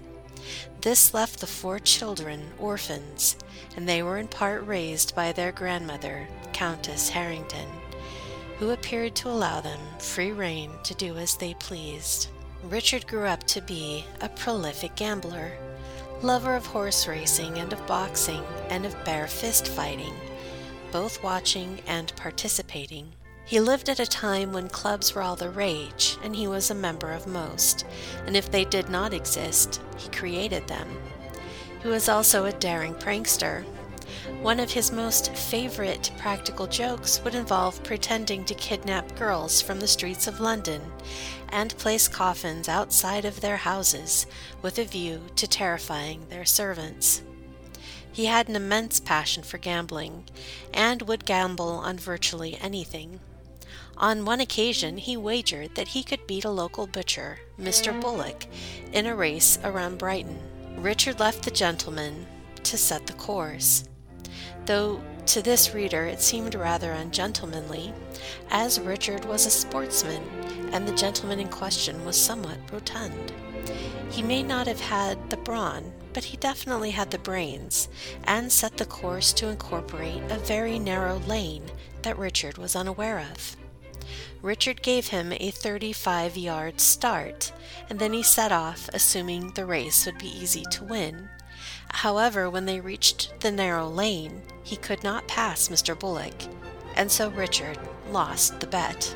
This 0.82 1.14
left 1.14 1.40
the 1.40 1.48
four 1.48 1.80
children 1.80 2.52
orphans, 2.60 3.38
and 3.76 3.88
they 3.88 4.04
were 4.04 4.18
in 4.18 4.28
part 4.28 4.66
raised 4.66 5.16
by 5.16 5.32
their 5.32 5.52
grandmother, 5.52 6.28
Countess 6.54 7.10
Harrington, 7.10 7.68
who 8.58 8.70
appeared 8.70 9.16
to 9.16 9.30
allow 9.30 9.62
them 9.62 9.80
free 10.00 10.32
rein 10.32 10.72
to 10.84 10.94
do 10.96 11.18
as 11.18 11.36
they 11.36 11.54
pleased. 11.56 12.30
Richard 12.64 13.08
grew 13.08 13.26
up 13.26 13.44
to 13.46 13.62
be 13.62 14.06
a 14.22 14.30
prolific 14.30 14.96
gambler, 14.96 15.52
lover 16.22 16.56
of 16.56 16.66
horse 16.66 17.08
racing 17.08 17.58
and 17.58 17.74
of 17.74 17.86
boxing 17.88 18.44
and 18.70 18.86
of 18.86 19.06
bare 19.06 19.28
fist 19.28 19.68
fighting, 19.68 20.14
both 20.92 21.22
watching 21.22 21.82
and 21.88 22.16
participating. 22.16 23.12
He 23.48 23.60
lived 23.60 23.90
at 23.90 24.00
a 24.00 24.08
time 24.08 24.54
when 24.54 24.70
clubs 24.70 25.14
were 25.14 25.22
all 25.22 25.36
the 25.36 25.52
rage, 25.52 26.18
and 26.24 26.36
he 26.36 26.48
was 26.48 26.72
a 26.72 26.76
member 26.76 27.12
of 27.12 27.28
most, 27.28 27.86
and 28.26 28.36
if 28.36 28.50
they 28.50 28.66
did 28.66 28.90
not 28.90 29.14
exist, 29.14 29.82
he 29.98 30.10
created 30.10 30.68
them. 30.68 30.88
He 31.84 31.88
was 31.88 32.10
also 32.10 32.46
a 32.46 32.52
daring 32.52 32.96
prankster. 32.96 33.64
One 34.42 34.60
of 34.60 34.72
his 34.72 34.92
most 34.92 35.32
favorite 35.36 36.12
practical 36.18 36.66
jokes 36.66 37.22
would 37.24 37.36
involve 37.36 37.84
pretending 37.84 38.46
to 38.46 38.56
kidnap 38.56 39.16
girls 39.16 39.62
from 39.62 39.80
the 39.80 39.88
streets 39.88 40.26
of 40.26 40.40
London 40.40 40.82
and 41.50 41.78
place 41.78 42.08
coffins 42.08 42.68
outside 42.68 43.26
of 43.26 43.42
their 43.42 43.58
houses 43.58 44.26
with 44.64 44.80
a 44.80 44.86
view 44.86 45.22
to 45.36 45.48
terrifying 45.48 46.26
their 46.30 46.46
servants. 46.46 47.22
He 48.12 48.26
had 48.26 48.50
an 48.50 48.56
immense 48.56 49.00
passion 49.00 49.44
for 49.44 49.60
gambling 49.60 50.24
and 50.74 51.04
would 51.04 51.26
gamble 51.26 51.70
on 51.70 52.00
virtually 52.00 52.58
anything. 52.60 53.20
On 53.98 54.26
one 54.26 54.42
occasion, 54.42 54.98
he 54.98 55.16
wagered 55.16 55.76
that 55.76 55.90
he 55.90 56.04
could 56.04 56.28
beat 56.28 56.44
a 56.44 56.50
local 56.50 56.86
butcher, 56.86 57.40
Mr. 57.60 58.00
Bullock, 58.00 58.46
in 58.92 59.06
a 59.06 59.16
race 59.16 59.58
around 59.64 59.98
Brighton. 60.00 60.38
Richard 60.78 61.20
left 61.20 61.44
the 61.44 61.52
gentleman 61.52 62.28
to 62.64 62.78
set 62.78 63.08
the 63.08 63.14
course, 63.14 63.86
though 64.66 65.02
to 65.28 65.42
this 65.42 65.74
reader 65.74 66.06
it 66.06 66.22
seemed 66.22 66.56
rather 66.56 66.92
ungentlemanly, 66.92 67.94
as 68.50 68.82
Richard 68.82 69.24
was 69.24 69.46
a 69.46 69.50
sportsman 69.50 70.22
and 70.74 70.86
the 70.86 70.96
gentleman 70.96 71.40
in 71.40 71.48
question 71.48 72.04
was 72.04 72.20
somewhat 72.20 72.58
rotund. 72.72 73.32
He 74.12 74.22
may 74.22 74.44
not 74.44 74.68
have 74.68 74.82
had 74.82 75.30
the 75.30 75.38
brawn, 75.38 75.94
but 76.14 76.26
he 76.26 76.38
definitely 76.38 76.92
had 76.92 77.12
the 77.12 77.18
brains, 77.18 77.88
and 78.26 78.52
set 78.52 78.76
the 78.78 78.86
course 78.86 79.32
to 79.34 79.48
incorporate 79.48 80.22
a 80.30 80.38
very 80.40 80.80
narrow 80.80 81.20
lane 81.28 81.64
that 82.02 82.18
Richard 82.18 82.58
was 82.58 82.76
unaware 82.76 83.20
of. 83.32 83.56
Richard 84.42 84.82
gave 84.82 85.08
him 85.08 85.34
a 85.34 85.52
35 85.52 86.38
yard 86.38 86.80
start, 86.80 87.52
and 87.90 88.00
then 88.00 88.14
he 88.14 88.24
set 88.24 88.52
off, 88.52 88.90
assuming 88.94 89.52
the 89.52 89.66
race 89.66 90.06
would 90.06 90.18
be 90.18 90.28
easy 90.28 90.64
to 90.72 90.84
win. 90.84 91.30
However, 91.90 92.50
when 92.50 92.66
they 92.66 92.80
reached 92.80 93.40
the 93.40 93.52
narrow 93.52 93.88
lane, 93.88 94.42
he 94.64 94.76
could 94.76 95.04
not 95.04 95.28
pass 95.28 95.70
Mr. 95.70 95.98
Bullock, 95.98 96.34
and 96.96 97.12
so 97.12 97.30
Richard 97.30 97.80
lost 98.12 98.60
the 98.60 98.68
bet. 98.68 99.16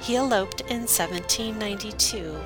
He 0.00 0.16
eloped 0.16 0.60
in 0.62 0.86
1792, 0.86 2.38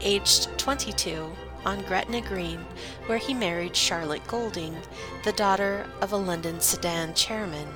aged 0.00 0.58
22, 0.58 1.32
on 1.64 1.82
Gretna 1.82 2.20
Green, 2.20 2.64
where 3.06 3.18
he 3.18 3.34
married 3.34 3.76
Charlotte 3.76 4.26
Golding, 4.26 4.76
the 5.24 5.32
daughter 5.32 5.86
of 6.00 6.12
a 6.12 6.16
London 6.16 6.60
sedan 6.60 7.14
chairman. 7.14 7.68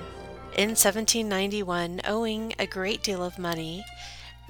In 0.56 0.70
1791, 0.70 2.00
owing 2.06 2.54
a 2.58 2.66
great 2.66 3.02
deal 3.02 3.22
of 3.22 3.38
money, 3.38 3.84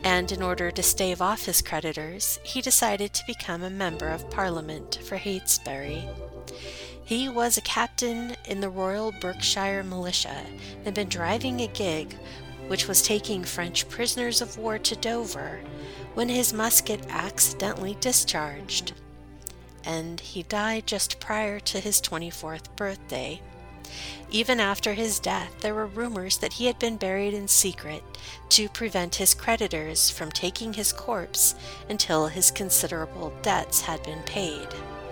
and 0.05 0.31
in 0.31 0.41
order 0.41 0.71
to 0.71 0.81
stave 0.81 1.21
off 1.21 1.47
his 1.47 1.61
creditors, 1.61 2.39
he 2.45 2.63
decided 2.63 3.13
to 3.13 3.27
become 3.27 3.65
a 3.65 3.71
member 3.71 4.09
of 4.09 4.31
Parliament 4.31 5.01
for 5.03 5.17
Heytesbury. 5.17 6.09
He 7.05 7.29
was 7.29 7.57
a 7.57 7.63
captain 7.63 8.37
in 8.45 8.61
the 8.61 8.71
Royal 8.71 9.11
Berkshire 9.21 9.83
Militia 9.83 10.45
and 10.77 10.85
had 10.85 10.95
been 10.95 11.09
driving 11.09 11.61
a 11.61 11.67
gig 11.67 12.17
which 12.69 12.87
was 12.87 13.03
taking 13.03 13.43
French 13.43 13.89
prisoners 13.89 14.41
of 14.41 14.57
war 14.59 14.79
to 14.79 14.95
Dover 14.95 15.59
when 16.15 16.29
his 16.29 16.53
musket 16.53 17.05
accidentally 17.09 17.97
discharged, 17.99 18.93
and 19.83 20.21
he 20.21 20.45
died 20.45 20.87
just 20.87 21.19
prior 21.19 21.59
to 21.59 21.81
his 21.81 22.01
24th 22.01 22.77
birthday. 22.77 23.43
Even 24.31 24.61
after 24.61 24.95
his 24.95 25.19
death, 25.21 25.61
there 25.61 25.75
were 25.75 25.87
rumors 25.87 26.39
that 26.39 26.55
he 26.55 26.67
had 26.67 26.79
been 26.79 26.97
buried 26.97 27.35
in 27.35 27.49
secret 27.49 28.03
to 28.51 28.69
prevent 28.69 29.17
his 29.17 29.35
creditors 29.35 30.11
from 30.11 30.31
taking 30.31 30.73
his 30.73 30.93
corpse 30.93 31.55
until 31.89 32.27
his 32.27 32.51
considerable 32.51 33.33
debts 33.43 33.81
had 33.83 34.03
been 34.03 34.23
paid. 34.25 34.69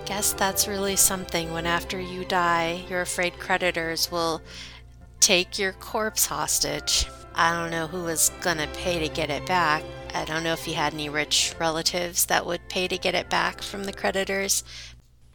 Guess 0.06 0.34
that's 0.34 0.68
really 0.68 0.96
something 0.96 1.52
when 1.52 1.66
after 1.66 1.98
you 1.98 2.24
die, 2.24 2.84
you're 2.88 3.00
afraid 3.00 3.38
creditors 3.38 4.10
will 4.10 4.42
take 5.20 5.58
your 5.58 5.72
corpse 5.72 6.26
hostage. 6.26 7.06
I 7.34 7.52
don't 7.52 7.70
know 7.70 7.86
who 7.86 8.04
was 8.04 8.30
gonna 8.42 8.68
pay 8.74 8.98
to 9.00 9.08
get 9.12 9.30
it 9.30 9.46
back. 9.46 9.82
I 10.14 10.24
don't 10.24 10.44
know 10.44 10.52
if 10.52 10.64
he 10.64 10.74
had 10.74 10.94
any 10.94 11.08
rich 11.08 11.54
relatives 11.58 12.26
that 12.26 12.46
would 12.46 12.68
pay 12.68 12.86
to 12.86 12.98
get 12.98 13.14
it 13.14 13.30
back 13.30 13.62
from 13.62 13.84
the 13.84 13.92
creditors, 13.92 14.62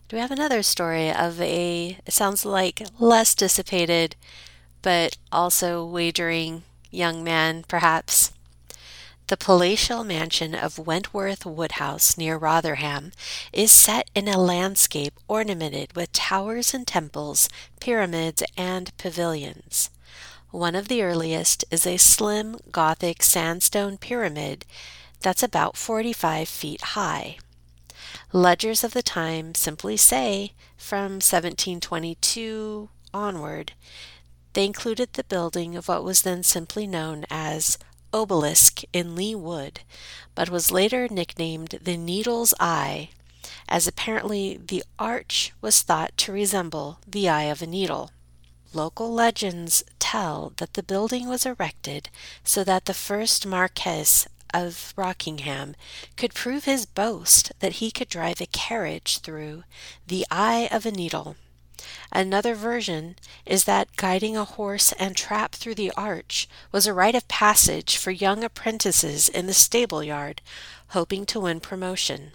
do 0.10 0.16
we 0.16 0.22
have 0.22 0.32
another 0.32 0.64
story 0.64 1.12
of 1.14 1.40
a, 1.40 2.00
it 2.04 2.14
sounds 2.14 2.44
like 2.44 2.82
less 2.98 3.36
dissipated, 3.36 4.16
but 4.82 5.18
also 5.32 5.86
wagering 5.86 6.64
young 6.90 7.24
man, 7.24 7.64
perhaps? 7.68 8.34
The 9.28 9.38
palatial 9.38 10.04
mansion 10.04 10.56
of 10.56 10.80
Wentworth 10.80 11.46
Woodhouse 11.46 12.18
near 12.18 12.38
Rotherham 12.38 13.12
is 13.54 13.72
set 13.72 14.10
in 14.16 14.28
a 14.28 14.40
landscape 14.40 15.14
ornamented 15.28 15.96
with 15.96 16.12
towers 16.12 16.74
and 16.74 16.88
temples, 16.88 17.48
pyramids, 17.80 18.42
and 18.58 18.98
pavilions. 18.98 19.92
One 20.50 20.74
of 20.74 20.88
the 20.88 21.04
earliest 21.04 21.66
is 21.70 21.86
a 21.86 21.98
slim 21.98 22.58
Gothic 22.72 23.22
sandstone 23.22 24.00
pyramid 24.00 24.66
that's 25.20 25.44
about 25.44 25.78
45 25.78 26.50
feet 26.50 26.82
high. 26.82 27.38
Ledgers 28.32 28.84
of 28.84 28.94
the 28.94 29.04
time 29.04 29.56
simply 29.56 29.98
say 29.98 30.54
from 30.78 31.14
1722 31.14 32.90
onward, 33.14 33.74
they 34.54 34.66
included 34.66 35.14
the 35.14 35.24
building 35.24 35.76
of 35.76 35.88
what 35.88 36.04
was 36.04 36.24
then 36.24 36.44
simply 36.44 36.88
known 36.88 37.26
as 37.30 37.78
Obelisk 38.12 38.82
in 38.92 39.16
Lee 39.16 39.36
Wood, 39.36 39.82
but 40.34 40.50
was 40.50 40.72
later 40.72 41.08
nicknamed 41.10 41.80
the 41.82 41.98
Needle's 41.98 42.54
Eye, 42.60 43.10
as 43.68 43.88
apparently 43.88 44.58
the 44.58 44.84
arch 44.98 45.54
was 45.62 45.82
thought 45.82 46.18
to 46.18 46.32
resemble 46.32 47.00
the 47.08 47.30
eye 47.30 47.44
of 47.44 47.62
a 47.62 47.68
needle. 47.68 48.12
Local 48.74 49.14
legends 49.14 49.84
tell 50.00 50.54
that 50.58 50.74
the 50.74 50.84
building 50.84 51.28
was 51.28 51.46
erected 51.46 52.10
so 52.44 52.64
that 52.64 52.86
the 52.86 52.94
first 52.94 53.46
Marquess 53.46 54.28
of 54.54 54.94
Rockingham 54.96 55.76
could 56.18 56.34
prove 56.34 56.66
his 56.66 56.86
boast 56.86 57.52
that 57.60 57.74
he 57.74 57.92
could 57.92 58.10
drive 58.10 58.42
a 58.42 58.46
carriage 58.46 59.20
through 59.20 59.64
the 60.06 60.26
eye 60.30 60.68
of 60.72 60.86
a 60.86 60.92
needle. 60.92 61.36
Another 62.12 62.56
version 62.56 63.16
is 63.46 63.64
that 63.64 63.96
guiding 63.96 64.36
a 64.36 64.44
horse 64.44 64.92
and 64.94 65.16
trap 65.16 65.54
through 65.54 65.76
the 65.76 65.92
arch 65.96 66.48
was 66.72 66.86
a 66.86 66.94
rite 66.94 67.16
of 67.16 67.28
passage 67.28 67.98
for 67.98 68.12
young 68.12 68.44
apprentices 68.44 69.30
in 69.30 69.48
the 69.48 69.54
stable 69.54 70.04
yard 70.04 70.42
hoping 70.90 71.26
to 71.28 71.40
win 71.40 71.60
promotion. 71.60 72.32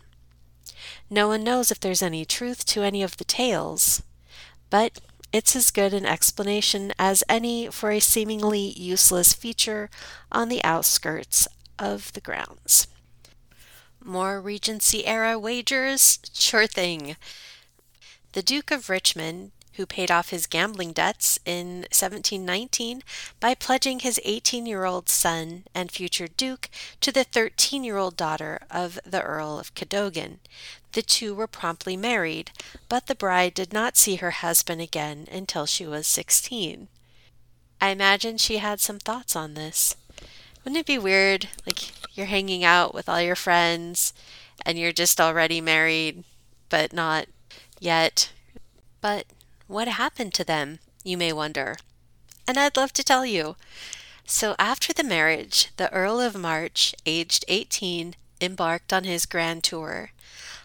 No 1.11 1.29
one 1.29 1.45
knows 1.45 1.71
if 1.71 1.81
there's 1.81 2.03
any 2.03 2.25
truth 2.25 2.65
to 2.67 2.83
any 2.83 3.03
of 3.03 3.17
the 3.17 3.25
tales, 3.25 4.03
but 4.71 5.01
it's 5.33 5.57
as 5.57 5.73
good 5.73 5.93
an 5.93 6.07
explanation 6.07 6.93
as 6.99 7.25
any 7.29 7.69
for 7.69 7.91
a 7.91 8.01
seemingly 8.01 8.73
useless 8.79 9.33
feature 9.33 9.91
on 10.31 10.49
the 10.49 10.63
outskirts 10.63 11.49
of 11.79 12.13
the 12.13 12.21
grounds. 12.21 12.87
More 14.03 14.41
Regency 14.41 15.07
era 15.07 15.39
wagers? 15.39 16.19
Sure 16.33 16.67
thing. 16.67 17.17
The 18.33 18.43
Duke 18.43 18.71
of 18.71 18.91
Richmond, 18.91 19.53
who 19.75 19.87
paid 19.87 20.11
off 20.11 20.31
his 20.31 20.47
gambling 20.47 20.93
debts 20.93 21.39
in 21.45 21.87
1719 21.91 23.03
by 23.41 23.55
pledging 23.55 24.01
his 24.01 24.21
18 24.25 24.67
year 24.67 24.85
old 24.85 25.09
son 25.09 25.65
and 25.75 25.91
future 25.91 26.29
Duke 26.29 26.69
to 27.01 27.11
the 27.11 27.25
13 27.25 27.85
year 27.85 27.97
old 27.97 28.17
daughter 28.17 28.61
of 28.71 28.99
the 29.05 29.23
Earl 29.23 29.59
of 29.59 29.75
Cadogan. 29.75 30.41
The 30.93 31.03
two 31.03 31.35
were 31.35 31.47
promptly 31.47 31.97
married, 31.97 32.53
but 32.89 33.07
the 33.07 33.15
bride 33.15 33.55
did 33.55 33.73
not 33.73 33.97
see 33.97 34.17
her 34.17 34.31
husband 34.31 34.81
again 34.81 35.27
until 35.31 35.67
she 35.67 35.87
was 35.87 36.07
16. 36.07 36.89
I 37.81 37.89
imagine 37.89 38.39
she 38.39 38.59
had 38.59 38.81
some 38.81 38.99
thoughts 38.99 39.35
on 39.35 39.55
this. 39.55 39.97
Wouldn't 40.65 40.81
it 40.81 40.87
be 40.87 40.99
weird? 40.99 41.49
Like 41.67 41.93
you're 42.15 42.27
hanging 42.27 42.65
out 42.65 42.95
with 42.95 43.09
all 43.09 43.21
your 43.21 43.37
friends 43.37 44.15
and 44.65 44.79
you're 44.79 44.93
just 44.93 45.21
already 45.21 45.61
married, 45.61 46.25
but 46.69 46.93
not 46.93 47.27
yet. 47.79 48.33
But 49.01 49.27
what 49.67 49.89
happened 49.89 50.33
to 50.35 50.45
them, 50.45 50.79
you 51.03 51.19
may 51.19 51.33
wonder? 51.33 51.77
And 52.49 52.59
I'd 52.59 52.77
love 52.77 52.93
to 52.95 53.05
tell 53.05 53.27
you. 53.27 53.57
So 54.27 54.55
after 54.59 54.93
the 54.93 55.05
marriage, 55.05 55.69
the 55.77 55.93
Earl 55.93 56.21
of 56.21 56.35
March, 56.35 56.95
aged 57.05 57.45
18, 57.49 58.15
embarked 58.41 58.93
on 58.93 59.05
his 59.05 59.27
grand 59.27 59.65
tour. 59.65 60.13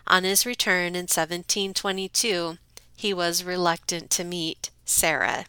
On 0.08 0.24
his 0.24 0.46
return 0.46 0.96
in 0.96 1.04
1722, 1.04 2.58
he 2.96 3.14
was 3.14 3.44
reluctant 3.44 4.10
to 4.12 4.24
meet 4.24 4.70
Sarah. 4.86 5.46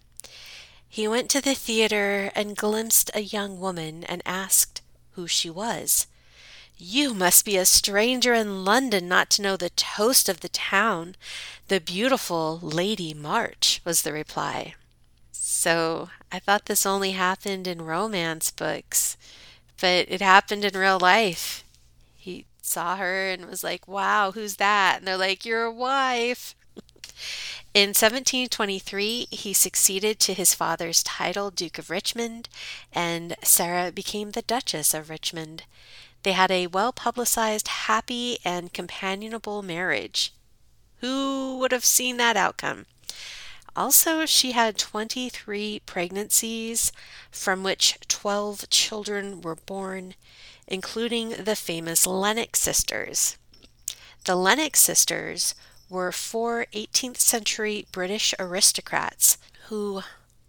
He 0.93 1.07
went 1.07 1.31
to 1.31 1.41
the 1.41 1.55
theater 1.55 2.33
and 2.35 2.57
glimpsed 2.57 3.13
a 3.15 3.21
young 3.21 3.61
woman 3.61 4.03
and 4.03 4.23
asked 4.27 4.83
who 5.13 5.29
she 5.29 5.49
was. 5.49 6.09
You 6.77 7.15
must 7.15 7.45
be 7.45 7.57
a 7.57 7.65
stranger 7.65 8.35
in 8.35 8.65
London 8.65 9.07
not 9.07 9.31
to 9.31 9.43
know 9.43 9.57
the 9.57 9.71
toast 9.71 10.29
of 10.29 10.41
the 10.41 10.49
town, 10.49 11.15
the 11.69 11.81
beautiful 11.81 12.59
Lady 12.61 13.15
March, 13.15 13.81
was 13.85 14.03
the 14.03 14.13
reply. 14.13 14.75
So 15.31 16.11
I 16.33 16.41
thought 16.41 16.67
this 16.67 16.85
only 16.85 17.13
happened 17.13 17.69
in 17.69 17.83
romance 17.83 18.51
books, 18.51 19.17
but 19.81 20.07
it 20.09 20.21
happened 20.21 20.65
in 20.65 20.77
real 20.77 20.99
life. 20.99 21.63
He 22.17 22.47
saw 22.63 22.97
her 22.97 23.31
and 23.31 23.47
was 23.47 23.63
like, 23.63 23.87
Wow, 23.87 24.33
who's 24.33 24.57
that? 24.57 24.97
And 24.99 25.07
they're 25.07 25.17
like, 25.17 25.45
Your 25.45 25.71
wife. 25.71 26.57
In 27.73 27.91
1723, 27.91 29.29
he 29.31 29.53
succeeded 29.53 30.19
to 30.21 30.35
his 30.35 30.55
father's 30.55 31.03
title, 31.03 31.51
Duke 31.51 31.79
of 31.79 31.91
Richmond, 31.91 32.49
and 32.93 33.37
Sarah 33.45 33.93
became 33.93 34.33
the 34.33 34.43
Duchess 34.43 34.93
of 34.93 35.09
Richmond. 35.09 35.65
They 36.23 36.33
had 36.33 36.51
a 36.51 36.67
well 36.67 36.93
publicized, 36.93 37.69
happy, 37.69 38.39
and 38.45 38.73
companionable 38.73 39.63
marriage. 39.63 40.33
Who 41.01 41.59
would 41.59 41.73
have 41.73 41.85
seen 41.85 42.17
that 42.17 42.37
outcome? 42.37 42.87
Also, 43.77 44.27
she 44.27 44.53
had 44.53 44.77
23 44.77 45.81
pregnancies, 45.87 46.93
from 47.31 47.63
which 47.63 47.99
12 48.09 48.69
children 48.69 49.41
were 49.41 49.55
born, 49.55 50.15
including 50.67 51.31
the 51.45 51.57
famous 51.57 52.07
Lennox 52.07 52.59
sisters. 52.59 53.39
The 54.25 54.35
Lennox 54.35 54.81
sisters 54.81 55.55
were 55.91 56.13
four 56.13 56.67
18th 56.73 57.19
century 57.19 57.87
British 57.93 58.33
aristocrats 58.39 59.37
who 59.69 60.03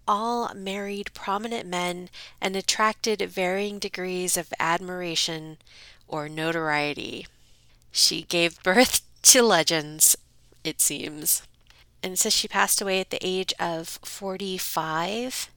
all 0.08 0.54
married 0.54 1.14
prominent 1.14 1.68
men 1.68 2.10
and 2.40 2.56
attracted 2.56 3.22
varying 3.22 3.80
degrees 3.80 4.38
of 4.38 4.54
admiration 4.60 5.58
or 6.08 6.30
notoriety. 6.30 7.28
She 7.92 8.24
gave 8.24 8.62
birth 8.64 9.02
to 9.24 9.42
legends, 9.42 10.18
it 10.64 10.82
seems. 10.82 11.44
And 12.04 12.18
says 12.18 12.34
she 12.34 12.48
passed 12.48 12.82
away 12.82 13.00
at 13.00 13.10
the 13.12 13.20
age 13.22 13.54
of 13.60 14.00
45. 14.04 15.50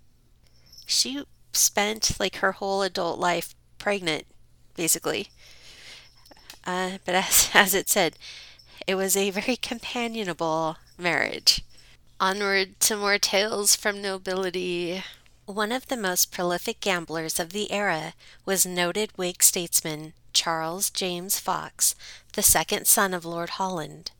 She 0.87 1.25
spent 1.53 2.20
like 2.20 2.37
her 2.37 2.53
whole 2.53 2.83
adult 2.83 3.18
life 3.18 3.55
pregnant, 3.79 4.27
basically. 4.77 5.29
Uh, 6.66 6.99
but 7.05 7.14
as, 7.14 7.51
as 7.55 7.75
it 7.75 7.88
said, 7.88 8.16
it 8.87 8.94
was 8.94 9.16
a 9.16 9.30
very 9.30 9.56
companionable 9.56 10.76
marriage. 10.98 11.64
Onward 12.20 12.78
to 12.80 12.96
more 12.96 13.18
tales 13.18 13.74
from 13.76 14.00
nobility. 14.00 15.02
One 15.46 15.72
of 15.72 15.88
the 15.88 15.96
most 15.96 16.32
prolific 16.32 16.80
gamblers 16.80 17.38
of 17.38 17.50
the 17.50 17.70
era 17.70 18.14
was 18.44 18.64
noted 18.64 19.16
Whig 19.16 19.42
statesman 19.42 20.14
Charles 20.32 20.90
James 20.90 21.38
Fox, 21.38 21.94
the 22.32 22.42
second 22.42 22.87
son 22.87 23.14
of 23.14 23.24
Lord 23.24 23.50
Holland. 23.50 24.10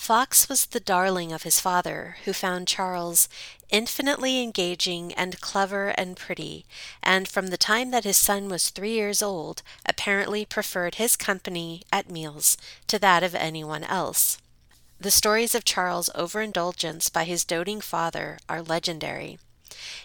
Fox 0.00 0.48
was 0.48 0.64
the 0.64 0.80
darling 0.80 1.30
of 1.30 1.42
his 1.42 1.60
father, 1.60 2.16
who 2.24 2.32
found 2.32 2.66
Charles 2.66 3.28
infinitely 3.68 4.42
engaging 4.42 5.12
and 5.12 5.38
clever 5.42 5.88
and 5.88 6.16
pretty, 6.16 6.64
and 7.02 7.28
from 7.28 7.48
the 7.48 7.58
time 7.58 7.90
that 7.90 8.04
his 8.04 8.16
son 8.16 8.48
was 8.48 8.70
three 8.70 8.92
years 8.92 9.20
old, 9.20 9.62
apparently 9.84 10.46
preferred 10.46 10.94
his 10.94 11.16
company 11.16 11.82
at 11.92 12.08
meals 12.08 12.56
to 12.86 12.98
that 12.98 13.22
of 13.22 13.34
anyone 13.34 13.84
else. 13.84 14.38
The 14.98 15.10
stories 15.10 15.54
of 15.54 15.66
Charles' 15.66 16.08
overindulgence 16.14 17.10
by 17.10 17.24
his 17.24 17.44
doting 17.44 17.82
father 17.82 18.38
are 18.48 18.62
legendary. 18.62 19.38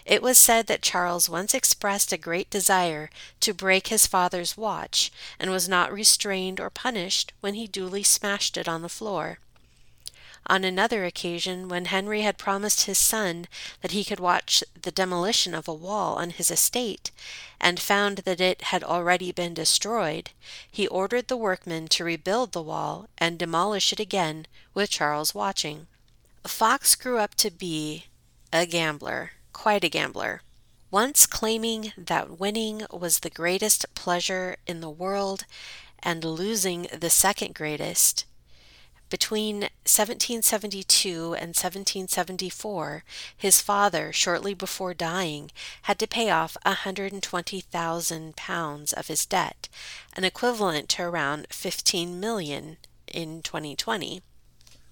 It 0.04 0.20
was 0.20 0.36
said 0.36 0.66
that 0.66 0.82
Charles 0.82 1.30
once 1.30 1.54
expressed 1.54 2.12
a 2.12 2.18
great 2.18 2.50
desire 2.50 3.08
to 3.40 3.54
break 3.54 3.86
his 3.86 4.06
father's 4.06 4.58
watch, 4.58 5.10
and 5.38 5.50
was 5.50 5.70
not 5.70 5.90
restrained 5.90 6.60
or 6.60 6.68
punished 6.68 7.32
when 7.40 7.54
he 7.54 7.66
duly 7.66 8.02
smashed 8.02 8.58
it 8.58 8.68
on 8.68 8.82
the 8.82 8.90
floor. 8.90 9.38
On 10.48 10.62
another 10.62 11.04
occasion, 11.04 11.68
when 11.68 11.86
Henry 11.86 12.22
had 12.22 12.38
promised 12.38 12.82
his 12.82 12.98
son 12.98 13.48
that 13.80 13.90
he 13.90 14.04
could 14.04 14.20
watch 14.20 14.62
the 14.80 14.92
demolition 14.92 15.54
of 15.54 15.66
a 15.66 15.74
wall 15.74 16.14
on 16.16 16.30
his 16.30 16.52
estate, 16.52 17.10
and 17.60 17.80
found 17.80 18.18
that 18.18 18.40
it 18.40 18.62
had 18.62 18.84
already 18.84 19.32
been 19.32 19.54
destroyed, 19.54 20.30
he 20.70 20.86
ordered 20.86 21.26
the 21.26 21.36
workmen 21.36 21.88
to 21.88 22.04
rebuild 22.04 22.52
the 22.52 22.62
wall 22.62 23.08
and 23.18 23.38
demolish 23.38 23.92
it 23.92 23.98
again 23.98 24.46
with 24.72 24.90
Charles 24.90 25.34
watching. 25.34 25.88
Fox 26.44 26.94
grew 26.94 27.18
up 27.18 27.34
to 27.36 27.50
be 27.50 28.04
a 28.52 28.66
gambler, 28.66 29.32
quite 29.52 29.82
a 29.82 29.88
gambler. 29.88 30.42
Once 30.92 31.26
claiming 31.26 31.92
that 31.96 32.38
winning 32.38 32.86
was 32.92 33.18
the 33.18 33.30
greatest 33.30 33.84
pleasure 33.94 34.56
in 34.64 34.80
the 34.80 34.88
world 34.88 35.44
and 35.98 36.24
losing 36.24 36.86
the 36.92 37.10
second 37.10 37.52
greatest, 37.52 38.24
between 39.08 39.68
1772 39.84 41.34
and 41.34 41.54
1774, 41.54 43.04
his 43.36 43.60
father, 43.60 44.12
shortly 44.12 44.54
before 44.54 44.94
dying, 44.94 45.50
had 45.82 45.98
to 45.98 46.06
pay 46.06 46.30
off 46.30 46.56
a 46.64 46.74
£120,000 46.74 48.92
of 48.94 49.08
his 49.08 49.26
debt, 49.26 49.68
an 50.14 50.24
equivalent 50.24 50.88
to 50.88 51.02
around 51.02 51.48
15 51.50 52.18
million 52.18 52.78
in 53.06 53.42
2020. 53.42 54.22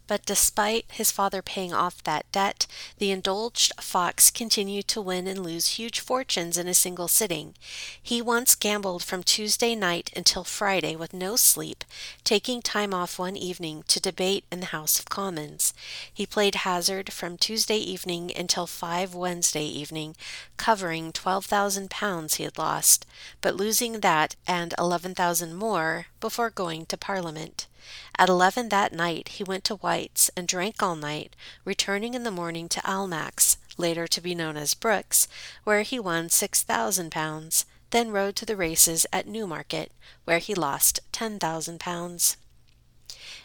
But 0.06 0.26
despite 0.26 0.84
his 0.90 1.10
father 1.10 1.40
paying 1.40 1.72
off 1.72 2.04
that 2.04 2.30
debt, 2.30 2.66
the 2.98 3.10
indulged 3.10 3.72
Fox 3.80 4.30
continued 4.30 4.86
to 4.88 5.00
win 5.00 5.26
and 5.26 5.42
lose 5.42 5.78
huge 5.78 5.98
fortunes 5.98 6.58
in 6.58 6.68
a 6.68 6.74
single 6.74 7.08
sitting. 7.08 7.54
He 8.02 8.20
once 8.20 8.54
gambled 8.54 9.02
from 9.02 9.22
Tuesday 9.22 9.74
night 9.74 10.10
until 10.14 10.44
Friday 10.44 10.94
with 10.94 11.14
no 11.14 11.36
sleep, 11.36 11.84
taking 12.22 12.60
time 12.60 12.92
off 12.92 13.18
one 13.18 13.36
evening 13.36 13.82
to 13.88 13.98
debate 13.98 14.44
in 14.52 14.60
the 14.60 14.66
House 14.66 14.98
of 14.98 15.08
Commons. 15.08 15.72
He 16.12 16.26
played 16.26 16.56
hazard 16.56 17.10
from 17.10 17.38
Tuesday 17.38 17.78
evening 17.78 18.30
until 18.36 18.66
five 18.66 19.14
Wednesday 19.14 19.64
evening, 19.64 20.16
covering 20.58 21.12
twelve 21.12 21.46
thousand 21.46 21.88
pounds 21.90 22.34
he 22.34 22.44
had 22.44 22.58
lost, 22.58 23.06
but 23.40 23.56
losing 23.56 24.00
that 24.00 24.36
and 24.46 24.74
eleven 24.78 25.14
thousand 25.14 25.54
more 25.54 26.08
before 26.20 26.50
going 26.50 26.84
to 26.86 26.98
Parliament. 26.98 27.66
At 28.18 28.28
eleven 28.28 28.68
that 28.70 28.92
night 28.92 29.28
he 29.28 29.44
went 29.44 29.64
to 29.64 29.76
White's 29.76 30.30
and 30.36 30.48
drank 30.48 30.82
all 30.82 30.96
night, 30.96 31.34
returning 31.64 32.14
in 32.14 32.22
the 32.22 32.30
morning 32.30 32.68
to 32.70 32.80
Almack's, 32.88 33.56
later 33.76 34.06
to 34.06 34.20
be 34.20 34.34
known 34.34 34.56
as 34.56 34.74
Brooks, 34.74 35.28
where 35.64 35.82
he 35.82 35.98
won 35.98 36.30
six 36.30 36.62
thousand 36.62 37.10
pounds, 37.10 37.66
then 37.90 38.10
rode 38.10 38.36
to 38.36 38.46
the 38.46 38.56
races 38.56 39.06
at 39.12 39.26
Newmarket, 39.26 39.92
where 40.24 40.38
he 40.38 40.54
lost 40.54 41.00
ten 41.12 41.38
thousand 41.38 41.80
pounds. 41.80 42.36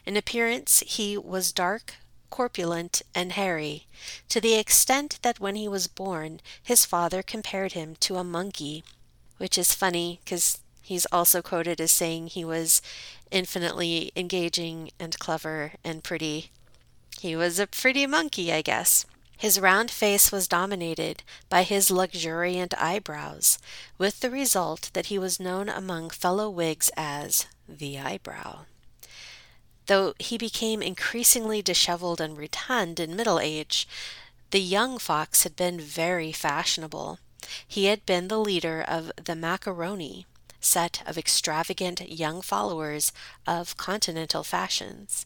In 0.05 0.15
appearance 0.15 0.83
he 0.85 1.17
was 1.17 1.51
dark, 1.51 1.95
corpulent, 2.29 3.01
and 3.13 3.33
hairy, 3.33 3.87
to 4.29 4.39
the 4.39 4.55
extent 4.55 5.19
that 5.21 5.39
when 5.39 5.55
he 5.55 5.67
was 5.67 5.87
born 5.87 6.41
his 6.61 6.85
father 6.85 7.21
compared 7.21 7.73
him 7.73 7.95
to 8.01 8.17
a 8.17 8.23
monkey, 8.23 8.83
which 9.37 9.57
is 9.57 9.73
funny 9.73 10.19
because 10.23 10.59
he's 10.81 11.05
also 11.11 11.41
quoted 11.41 11.79
as 11.79 11.91
saying 11.91 12.27
he 12.27 12.43
was 12.43 12.81
infinitely 13.31 14.11
engaging 14.15 14.91
and 14.99 15.17
clever 15.19 15.73
and 15.83 16.03
pretty. 16.03 16.51
He 17.19 17.35
was 17.35 17.59
a 17.59 17.67
pretty 17.67 18.05
monkey, 18.07 18.51
I 18.53 18.61
guess. 18.61 19.05
His 19.37 19.59
round 19.59 19.89
face 19.89 20.31
was 20.33 20.49
dominated 20.49 21.23
by 21.47 21.63
his 21.63 21.89
luxuriant 21.89 22.73
eyebrows, 22.77 23.57
with 23.97 24.19
the 24.19 24.29
result 24.29 24.89
that 24.93 25.05
he 25.05 25.17
was 25.17 25.39
known 25.39 25.69
among 25.69 26.09
fellow 26.09 26.49
Whigs 26.49 26.91
as 26.97 27.45
the 27.67 27.97
Eyebrow. 27.97 28.65
Though 29.85 30.13
he 30.19 30.37
became 30.37 30.81
increasingly 30.81 31.61
disheveled 31.61 32.19
and 32.19 32.37
rotund 32.37 32.99
in 32.99 33.15
middle 33.15 33.39
age, 33.39 33.87
the 34.51 34.59
young 34.59 34.97
Fox 34.97 35.43
had 35.43 35.55
been 35.55 35.79
very 35.79 36.31
fashionable. 36.31 37.19
He 37.65 37.85
had 37.85 38.05
been 38.05 38.27
the 38.27 38.39
leader 38.39 38.81
of 38.81 39.11
the 39.15 39.35
Macaroni, 39.35 40.25
set 40.59 41.01
of 41.05 41.17
extravagant 41.17 42.09
young 42.09 42.41
followers 42.41 43.11
of 43.47 43.77
continental 43.77 44.43
fashions. 44.43 45.25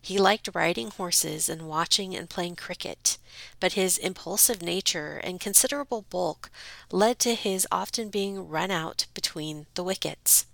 He 0.00 0.18
liked 0.18 0.50
riding 0.54 0.90
horses 0.90 1.48
and 1.48 1.68
watching 1.68 2.14
and 2.14 2.28
playing 2.28 2.56
cricket, 2.56 3.18
but 3.60 3.72
his 3.72 3.98
impulsive 3.98 4.62
nature 4.62 5.20
and 5.24 5.40
considerable 5.40 6.02
bulk 6.10 6.50
led 6.90 7.18
to 7.20 7.34
his 7.34 7.66
often 7.72 8.08
being 8.08 8.48
run 8.48 8.70
out 8.70 9.06
between 9.14 9.66
the 9.74 9.84
wickets. 9.84 10.46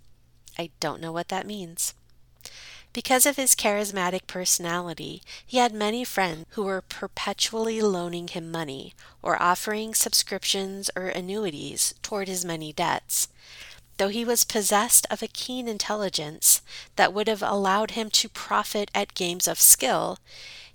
I 0.57 0.71
don't 0.79 1.01
know 1.01 1.11
what 1.11 1.29
that 1.29 1.47
means. 1.47 1.93
Because 2.93 3.25
of 3.25 3.37
his 3.37 3.55
charismatic 3.55 4.27
personality, 4.27 5.21
he 5.45 5.57
had 5.57 5.73
many 5.73 6.03
friends 6.03 6.45
who 6.51 6.63
were 6.63 6.81
perpetually 6.81 7.81
loaning 7.81 8.27
him 8.27 8.51
money 8.51 8.93
or 9.21 9.41
offering 9.41 9.93
subscriptions 9.93 10.89
or 10.93 11.07
annuities 11.07 11.93
toward 12.01 12.27
his 12.27 12.43
many 12.43 12.73
debts. 12.73 13.29
Though 14.01 14.07
he 14.07 14.25
was 14.25 14.45
possessed 14.45 15.05
of 15.11 15.21
a 15.21 15.27
keen 15.27 15.67
intelligence 15.67 16.63
that 16.95 17.13
would 17.13 17.27
have 17.27 17.43
allowed 17.43 17.91
him 17.91 18.09
to 18.09 18.29
profit 18.29 18.89
at 18.95 19.13
games 19.13 19.47
of 19.47 19.61
skill, 19.61 20.17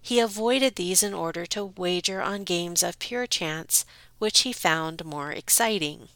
he 0.00 0.20
avoided 0.20 0.76
these 0.76 1.02
in 1.02 1.12
order 1.12 1.44
to 1.46 1.64
wager 1.76 2.22
on 2.22 2.44
games 2.44 2.84
of 2.84 3.00
pure 3.00 3.26
chance, 3.26 3.84
which 4.20 4.42
he 4.42 4.52
found 4.52 5.04
more 5.04 5.32
exciting. 5.32 6.06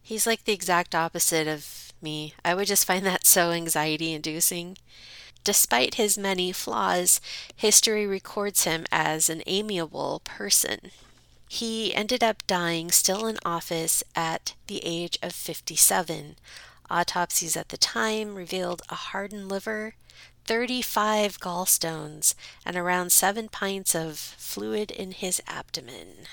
He's 0.00 0.24
like 0.24 0.44
the 0.44 0.52
exact 0.52 0.94
opposite 0.94 1.48
of 1.48 1.92
me. 2.00 2.34
I 2.44 2.54
would 2.54 2.68
just 2.68 2.84
find 2.84 3.04
that 3.04 3.26
so 3.26 3.50
anxiety 3.50 4.12
inducing. 4.12 4.78
Despite 5.42 5.96
his 5.96 6.16
many 6.16 6.52
flaws, 6.52 7.20
history 7.56 8.06
records 8.06 8.62
him 8.62 8.86
as 8.92 9.28
an 9.28 9.42
amiable 9.48 10.22
person. 10.22 10.92
He 11.54 11.94
ended 11.94 12.24
up 12.24 12.46
dying 12.46 12.90
still 12.90 13.26
in 13.26 13.36
office 13.44 14.02
at 14.16 14.54
the 14.68 14.80
age 14.86 15.18
of 15.20 15.34
57. 15.34 16.36
Autopsies 16.88 17.58
at 17.58 17.68
the 17.68 17.76
time 17.76 18.34
revealed 18.34 18.80
a 18.88 18.94
hardened 18.94 19.50
liver, 19.50 19.92
35 20.46 21.38
gallstones, 21.38 22.34
and 22.64 22.74
around 22.74 23.12
7 23.12 23.50
pints 23.50 23.94
of 23.94 24.18
fluid 24.18 24.90
in 24.90 25.10
his 25.10 25.42
abdomen. 25.46 26.24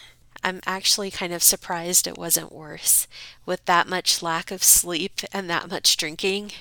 I'm 0.41 0.61
actually 0.65 1.11
kind 1.11 1.33
of 1.33 1.43
surprised 1.43 2.07
it 2.07 2.17
wasn't 2.17 2.53
worse. 2.53 3.05
With 3.45 3.65
that 3.65 3.89
much 3.89 4.23
lack 4.23 4.51
of 4.51 4.63
sleep 4.63 5.19
and 5.33 5.49
that 5.49 5.69
much 5.69 5.97
drinking, 5.97 6.53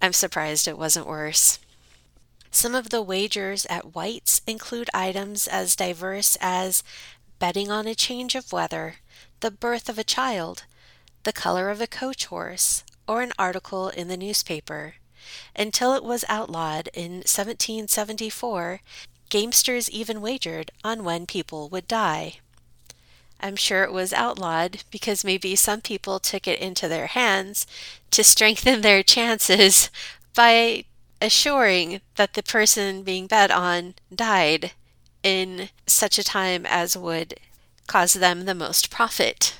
I'm 0.00 0.14
surprised 0.14 0.66
it 0.66 0.78
wasn't 0.78 1.06
worse. 1.06 1.58
Some 2.50 2.74
of 2.74 2.88
the 2.88 3.02
wagers 3.02 3.66
at 3.66 3.94
White's 3.94 4.40
include 4.46 4.88
items 4.94 5.46
as 5.46 5.76
diverse 5.76 6.38
as 6.40 6.82
betting 7.40 7.70
on 7.70 7.88
a 7.88 7.94
change 7.96 8.36
of 8.36 8.52
weather, 8.52 8.96
the 9.40 9.50
birth 9.50 9.88
of 9.88 9.98
a 9.98 10.04
child, 10.04 10.62
the 11.24 11.32
color 11.32 11.70
of 11.70 11.80
a 11.80 11.88
coach 11.88 12.26
horse, 12.26 12.84
or 13.08 13.22
an 13.22 13.32
article 13.38 13.88
in 13.88 14.06
the 14.06 14.16
newspaper. 14.16 14.94
Until 15.56 15.94
it 15.94 16.04
was 16.04 16.24
outlawed 16.28 16.88
in 16.94 17.24
1774, 17.24 18.80
gamesters 19.30 19.88
even 19.90 20.20
wagered 20.20 20.70
on 20.84 21.02
when 21.02 21.26
people 21.26 21.68
would 21.70 21.88
die. 21.88 22.36
I'm 23.40 23.56
sure 23.56 23.84
it 23.84 23.92
was 23.92 24.12
outlawed 24.12 24.84
because 24.90 25.24
maybe 25.24 25.56
some 25.56 25.80
people 25.80 26.20
took 26.20 26.46
it 26.46 26.60
into 26.60 26.88
their 26.88 27.06
hands 27.06 27.66
to 28.10 28.22
strengthen 28.22 28.82
their 28.82 29.02
chances 29.02 29.90
by 30.34 30.84
assuring 31.22 32.02
that 32.16 32.34
the 32.34 32.42
person 32.42 33.02
being 33.02 33.26
bet 33.26 33.50
on 33.50 33.94
died 34.14 34.72
in 35.22 35.68
such 35.86 36.18
a 36.18 36.24
time 36.24 36.64
as 36.66 36.96
would 36.96 37.34
cause 37.86 38.14
them 38.14 38.44
the 38.44 38.54
most 38.54 38.90
profit. 38.90 39.54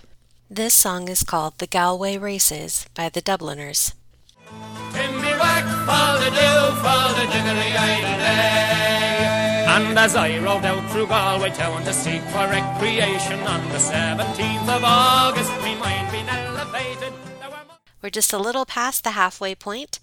This 0.49 0.75
song 0.75 1.09
is 1.09 1.23
called 1.23 1.59
The 1.59 1.67
Galway 1.67 2.17
Races 2.19 2.87
by 2.95 3.09
the 3.09 3.21
Dubliners. 3.21 3.95
Timmy 4.93 5.33
whack, 5.39 5.65
fall 5.87 6.19
the 6.19 6.31
do, 6.31 6.77
fall 6.83 7.09
the 7.15 7.23
jiggly 7.33 7.77
idle 7.77 8.19
day. 8.19 9.65
And 9.69 9.99
as 9.99 10.17
I 10.17 10.39
rode 10.39 10.65
out 10.65 10.91
through 10.91 11.07
Galway 11.07 11.51
town 11.51 11.85
to 11.85 11.93
seek 11.93 12.23
for 12.23 12.49
recreation 12.49 13.39
on 13.41 13.69
the 13.69 13.79
17th 13.79 14.69
of 14.77 14.83
August, 14.85 15.53
me 15.63 15.77
mind 15.77 16.11
being 16.11 16.29
elevated. 16.29 17.13
There 17.41 17.51
were 17.51 17.65
mo- 17.69 17.75
We're 18.03 18.11
just 18.11 18.33
a 18.33 18.39
little 18.39 18.67
past 18.67 19.05
the 19.05 19.13
halfway 19.13 19.55
point. 19.55 20.01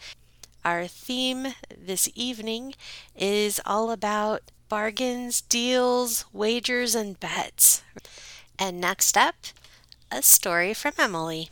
Our 0.63 0.87
theme 0.87 1.53
this 1.77 2.09
evening 2.15 2.75
is 3.15 3.59
all 3.65 3.91
about 3.91 4.41
bargains, 4.69 5.41
deals, 5.41 6.25
wagers, 6.34 6.95
and 6.95 7.19
bets. 7.19 7.84
And 8.60 8.82
next 8.82 9.17
up, 9.17 9.36
a 10.12 10.21
story 10.21 10.73
from 10.73 10.93
Emily. 10.97 11.49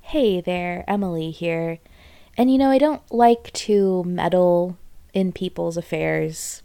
Hey 0.00 0.40
there, 0.40 0.84
Emily 0.86 1.30
here. 1.30 1.78
And 2.36 2.50
you 2.50 2.58
know, 2.58 2.70
I 2.70 2.78
don't 2.78 3.02
like 3.12 3.52
to 3.52 4.02
meddle 4.04 4.76
in 5.12 5.32
people's 5.32 5.76
affairs. 5.76 6.62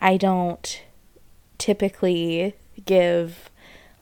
I 0.00 0.16
don't 0.16 0.82
typically 1.58 2.54
give 2.84 3.50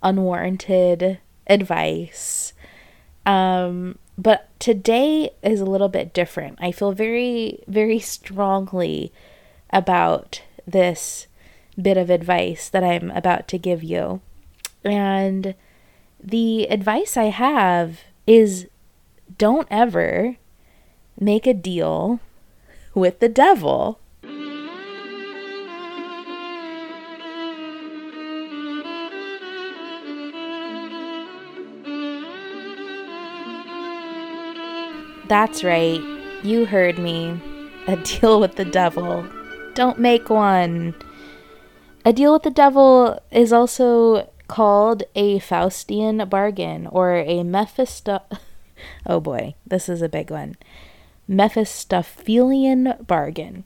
unwarranted 0.03 1.19
advice. 1.47 2.55
Um, 3.27 3.99
but 4.17 4.49
today 4.59 5.31
is 5.43 5.61
a 5.61 5.67
little 5.67 5.89
bit 5.89 6.15
different. 6.15 6.59
I 6.61 6.73
feel 6.73 6.93
very, 6.93 7.63
very 7.67 7.99
strongly 7.99 9.13
about 9.73 10.43
this 10.67 11.27
bit 11.81 11.97
of 11.97 12.11
advice 12.11 12.69
that 12.69 12.85
I'm 12.85 13.11
about 13.13 13.49
to 13.49 13.59
give 13.59 13.83
you. 13.83 14.21
And 14.85 15.55
the 16.23 16.65
advice 16.65 17.17
I 17.17 17.25
have 17.25 18.01
is 18.27 18.67
don't 19.39 19.69
ever 19.71 20.37
make 21.19 21.47
a 21.47 21.55
deal 21.55 22.21
with 22.95 23.21
the 23.21 23.29
devil. 23.29 24.01
That's 35.29 35.63
right. 35.63 36.01
You 36.43 36.65
heard 36.67 36.99
me. 36.99 37.41
A 37.87 37.97
deal 37.97 38.41
with 38.41 38.57
the 38.57 38.65
devil. 38.65 39.25
Don't 39.75 39.99
make 39.99 40.29
one. 40.29 40.95
A 42.05 42.13
deal 42.13 42.33
with 42.33 42.43
the 42.43 42.51
devil 42.51 43.21
is 43.31 43.53
also 43.53 44.31
called 44.49 45.05
a 45.15 45.39
Faustian 45.39 46.29
bargain 46.29 46.87
or 46.87 47.17
a 47.17 47.43
Mephisto. 47.43 48.21
Oh 49.05 49.21
boy, 49.21 49.55
this 49.67 49.91
is 49.91 50.01
a 50.01 50.09
big 50.09 50.31
one. 50.31 50.55
Mephistophelian 51.29 52.95
bargain. 53.07 53.65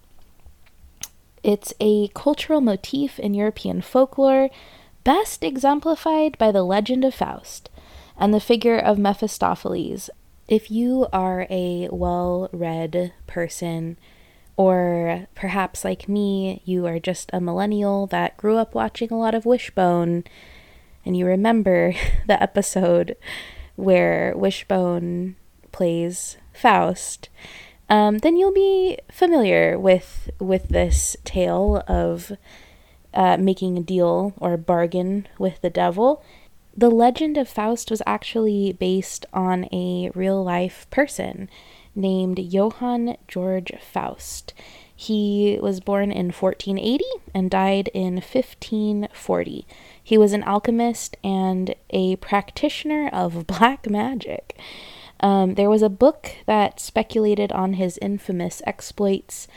It's 1.45 1.73
a 1.79 2.09
cultural 2.09 2.61
motif 2.61 3.21
in 3.21 3.33
European 3.33 3.81
folklore, 3.81 4.51
best 5.05 5.45
exemplified 5.45 6.37
by 6.37 6.51
the 6.51 6.65
legend 6.65 7.05
of 7.05 7.15
Faust 7.15 7.71
and 8.19 8.35
the 8.35 8.41
figure 8.41 8.79
of 8.79 8.99
Mephistopheles. 8.99 10.11
If 10.49 10.69
you 10.69 11.07
are 11.13 11.47
a 11.49 11.89
well 11.93 12.49
read 12.53 13.13
person, 13.29 13.97
or 14.57 15.27
perhaps 15.35 15.85
like 15.85 16.09
me, 16.09 16.63
you 16.65 16.87
are 16.87 16.99
just 16.99 17.31
a 17.33 17.41
millennial 17.41 18.07
that 18.09 18.37
grew 18.37 18.57
up 18.57 18.75
watching 18.75 19.11
a 19.11 19.19
lot 19.19 19.35
of 19.35 19.47
Wishbone, 19.47 20.25
and 21.05 21.17
you 21.17 21.27
remember 21.27 21.95
the 22.27 22.41
episode 22.43 23.17
where 23.77 24.33
Wishbone 24.37 25.37
plays 25.73 26.37
Faust, 26.53 27.29
um, 27.89 28.19
then 28.19 28.37
you'll 28.37 28.53
be 28.53 28.99
familiar 29.11 29.79
with 29.79 30.31
with 30.39 30.69
this 30.69 31.17
tale 31.25 31.83
of 31.89 32.33
uh, 33.13 33.37
making 33.37 33.77
a 33.77 33.83
deal 33.83 34.33
or 34.39 34.57
bargain 34.57 35.29
with 35.39 35.61
the 35.61 35.71
devil. 35.71 36.23
The 36.77 36.91
legend 36.91 37.37
of 37.37 37.49
Faust 37.49 37.91
was 37.91 38.03
actually 38.07 38.73
based 38.73 39.27
on 39.33 39.69
a 39.73 40.11
real 40.15 40.43
life 40.43 40.89
person 40.91 41.49
named 41.95 42.39
Johann 42.39 43.17
George 43.29 43.73
Faust. 43.81 44.55
He 44.97 45.59
was 45.61 45.81
born 45.81 46.13
in 46.13 46.27
1480 46.27 47.05
and 47.35 47.51
died 47.51 47.89
in 47.93 48.15
1540. 48.15 49.67
He 50.03 50.17
was 50.17 50.33
an 50.33 50.45
alchemist 50.45 51.17
and 51.25 51.75
a 51.91 52.17
practitioner 52.17 53.09
of 53.13 53.47
black 53.49 53.91
magic. 53.91 54.57
Um, 55.21 55.55
there 55.55 55.71
was 55.71 55.83
a 55.83 55.89
book 55.89 56.37
that 56.47 56.79
speculated 56.81 57.51
on 57.53 57.75
his 57.75 57.99
infamous 57.99 58.63
exploits, 58.67 59.49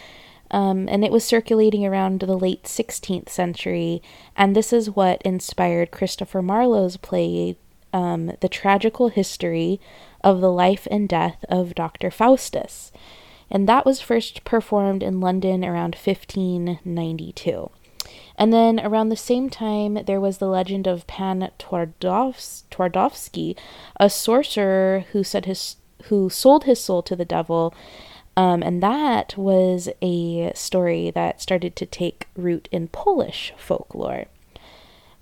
Um, 0.50 0.88
and 0.88 1.04
it 1.04 1.12
was 1.12 1.26
circulating 1.26 1.86
around 1.86 2.22
the 2.22 2.38
late 2.38 2.64
16th 2.64 3.28
century. 3.28 4.02
And 4.38 4.56
this 4.56 4.72
is 4.72 4.90
what 4.90 5.22
inspired 5.24 5.92
Christopher 5.92 6.42
Marlowe's 6.42 6.96
play, 6.96 7.58
um, 7.92 8.32
The 8.40 8.48
Tragical 8.48 9.10
History 9.10 9.82
of 10.28 10.42
the 10.42 10.52
Life 10.52 10.90
and 10.92 11.08
Death 11.08 11.46
of 11.48 11.74
Dr. 11.74 12.12
Faustus. 12.12 12.92
And 13.50 13.68
that 13.70 13.86
was 13.86 14.02
first 14.02 14.44
performed 14.44 15.02
in 15.02 15.22
London 15.22 15.64
around 15.64 15.96
1592. 15.96 17.72
And 18.38 18.52
then 18.52 18.78
around 18.82 19.08
the 19.08 19.16
same 19.16 19.50
time, 19.50 19.94
there 20.06 20.20
was 20.20 20.40
the 20.40 20.50
legend 20.50 20.86
of 20.86 21.08
Pan 21.08 21.50
Twardowski, 21.58 23.56
a 23.98 24.10
sorcerer 24.10 25.06
who 25.14 25.24
said 25.24 25.46
his 25.46 25.78
who 26.04 26.30
sold 26.30 26.66
his 26.66 26.82
soul 26.82 27.02
to 27.04 27.16
the 27.16 27.26
devil. 27.26 27.74
Um, 28.36 28.62
and 28.62 28.84
that 28.84 29.38
was 29.38 29.88
a 30.02 30.52
story 30.54 31.10
that 31.10 31.42
started 31.42 31.76
to 31.78 31.86
take 31.86 32.28
root 32.36 32.68
in 32.70 32.90
Polish 32.90 33.54
folklore. 33.58 34.26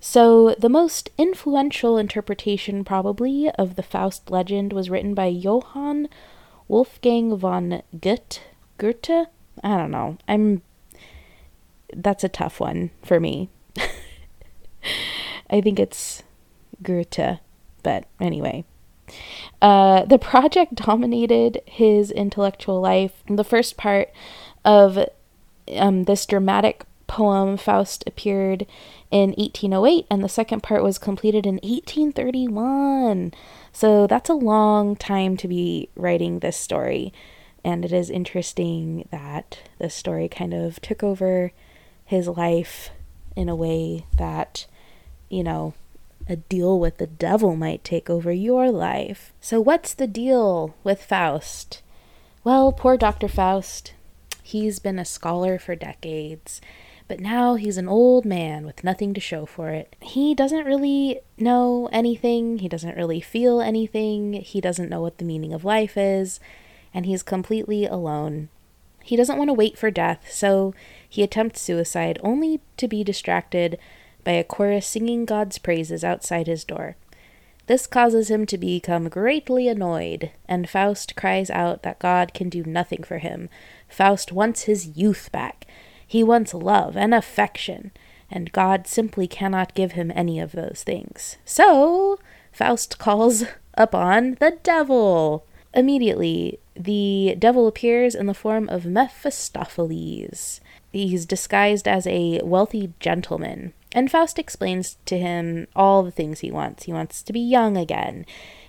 So, 0.08 0.54
the 0.60 0.70
most 0.70 1.10
influential 1.18 1.98
interpretation, 1.98 2.84
probably, 2.84 3.50
of 3.50 3.76
the 3.76 3.82
Faust 3.82 4.30
legend 4.30 4.72
was 4.72 4.88
written 4.88 5.16
by 5.16 5.26
Johann 5.26 6.10
Wolfgang 6.68 7.36
von 7.36 7.82
Goethe. 8.00 8.38
Goethe? 8.78 9.26
I 9.64 9.78
don't 9.78 9.90
know. 9.90 10.20
I'm. 10.28 10.62
That's 11.92 12.24
a 12.24 12.30
tough 12.30 12.60
one 12.60 12.92
for 13.04 13.20
me. 13.20 13.50
I 15.50 15.60
think 15.60 15.80
it's 15.80 16.22
Goethe, 16.84 17.40
but 17.82 18.06
anyway. 18.22 18.64
Uh, 19.60 20.06
the 20.06 20.20
project 20.20 20.76
dominated 20.76 21.64
his 21.66 22.12
intellectual 22.12 22.80
life. 22.80 23.24
The 23.28 23.44
first 23.44 23.76
part 23.76 24.12
of 24.64 25.00
um, 25.76 26.04
this 26.04 26.28
dramatic 26.28 26.86
poem, 27.08 27.58
Faust, 27.58 28.04
appeared 28.08 28.66
in 29.12 29.32
1808, 29.32 30.06
and 30.10 30.24
the 30.24 30.30
second 30.30 30.64
part 30.64 30.84
was 30.84 30.98
completed 30.98 31.46
in 31.46 31.56
1831. 31.56 33.34
So 33.72 34.08
that's 34.08 34.30
a 34.30 34.34
long 34.34 34.96
time 34.96 35.38
to 35.38 35.48
be 35.48 35.90
writing 35.96 36.40
this 36.40 36.58
story. 36.58 37.14
And 37.64 37.84
it 37.84 37.92
is 37.92 38.10
interesting 38.10 39.08
that 39.12 39.60
this 39.80 39.96
story 39.96 40.30
kind 40.30 40.54
of 40.54 40.80
took 40.82 41.04
over 41.04 41.52
his 42.06 42.28
life 42.28 42.92
in 43.36 43.50
a 43.50 43.56
way 43.56 44.06
that, 44.18 44.68
you 45.30 45.44
know, 45.44 45.74
a 46.28 46.36
deal 46.36 46.80
with 46.80 46.98
the 46.98 47.08
devil 47.08 47.56
might 47.56 47.84
take 47.84 48.10
over 48.10 48.32
your 48.32 48.72
life. 48.72 49.34
So, 49.42 49.60
what's 49.60 49.94
the 49.94 50.08
deal 50.08 50.76
with 50.84 51.04
Faust? 51.04 51.82
Well, 52.44 52.72
poor 52.72 52.98
Dr. 52.98 53.28
Faust. 53.28 53.94
He's 54.42 54.80
been 54.80 55.00
a 55.00 55.06
scholar 55.06 55.58
for 55.58 55.76
decades, 55.76 56.62
but 57.08 57.20
now 57.20 57.56
he's 57.56 57.78
an 57.78 57.88
old 57.88 58.26
man 58.26 58.66
with 58.66 58.84
nothing 58.84 59.14
to 59.14 59.22
show 59.22 59.46
for 59.46 59.70
it. 59.70 59.96
He 60.02 60.34
doesn't 60.34 60.66
really 60.66 61.20
know 61.38 61.90
anything, 61.92 62.60
he 62.60 62.68
doesn't 62.68 62.98
really 62.98 63.22
feel 63.22 63.62
anything, 63.62 64.34
he 64.34 64.60
doesn't 64.60 64.90
know 64.90 65.02
what 65.02 65.18
the 65.18 65.26
meaning 65.26 65.54
of 65.54 65.64
life 65.64 65.98
is, 65.98 66.40
and 66.94 67.06
he's 67.06 67.24
completely 67.24 67.86
alone. 67.86 68.50
He 69.04 69.16
doesn't 69.16 69.38
want 69.38 69.50
to 69.50 69.54
wait 69.54 69.78
for 69.78 69.92
death, 69.92 70.32
so 70.32 70.74
he 71.08 71.22
attempts 71.22 71.62
suicide 71.62 72.18
only 72.24 72.60
to 72.78 72.88
be 72.88 73.04
distracted 73.04 73.78
by 74.24 74.32
a 74.32 74.44
chorus 74.44 74.88
singing 74.88 75.26
God's 75.26 75.60
praises 75.60 76.04
outside 76.04 76.48
his 76.48 76.64
door. 76.64 76.96
This 77.68 77.88
causes 77.88 78.30
him 78.30 78.46
to 78.48 78.58
become 78.58 79.10
greatly 79.10 79.68
annoyed, 79.68 80.32
and 80.48 80.70
Faust 80.70 81.16
cries 81.16 81.50
out 81.50 81.84
that 81.84 82.00
God 82.00 82.34
can 82.34 82.50
do 82.50 82.64
nothing 82.64 83.04
for 83.04 83.18
him. 83.18 83.50
Faust 83.88 84.32
wants 84.32 84.64
his 84.64 84.98
youth 84.98 85.32
back. 85.32 85.65
He 86.08 86.24
wants 86.24 86.54
love 86.54 86.96
and 86.96 87.14
affection, 87.14 87.92
and 88.30 88.52
God 88.52 88.88
simply 88.88 89.28
cannot 89.28 89.74
give 89.74 89.94
him 89.94 90.12
any 90.16 90.40
of 90.40 90.52
those 90.52 90.84
things. 90.86 91.38
So, 91.46 92.20
Faust 92.52 92.98
calls 93.00 93.44
upon 93.74 94.38
the 94.40 94.58
devil. 94.64 95.46
Immediately, 95.74 96.60
the 96.76 97.36
devil 97.38 97.68
appears 97.68 98.16
in 98.16 98.28
the 98.28 98.34
form 98.34 98.70
of 98.70 98.86
Mephistopheles. 98.86 100.62
He's 100.92 101.26
disguised 101.26 101.88
as 101.88 102.08
a 102.08 102.40
wealthy 102.44 102.94
gentleman, 103.00 103.74
and 103.92 104.10
Faust 104.10 104.40
explains 104.40 104.98
to 105.06 105.18
him 105.18 105.68
all 105.76 106.04
the 106.04 106.12
things 106.12 106.40
he 106.40 106.52
wants. 106.52 106.84
He 106.86 106.94
wants 106.94 107.22
to 107.24 107.34
be 107.34 107.42
young 107.42 107.76
again. 107.76 108.26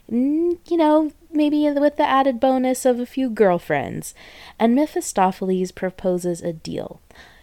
You 0.08 0.58
know, 0.70 1.12
maybe 1.36 1.70
with 1.70 1.96
the 1.96 2.08
added 2.08 2.40
bonus 2.40 2.84
of 2.84 2.98
a 2.98 3.06
few 3.06 3.28
girlfriends. 3.28 4.14
And 4.58 4.74
Mephistopheles 4.74 5.72
proposes 5.72 6.40
a 6.40 6.52
deal. 6.52 7.00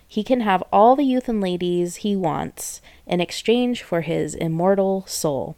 He 0.07 0.23
can 0.23 0.41
have 0.41 0.63
all 0.71 0.95
the 0.95 1.03
youth 1.03 1.27
and 1.27 1.41
ladies 1.41 1.97
he 1.97 2.15
wants 2.15 2.81
in 3.07 3.19
exchange 3.19 3.81
for 3.81 4.01
his 4.01 4.35
immortal 4.35 5.05
soul. 5.07 5.55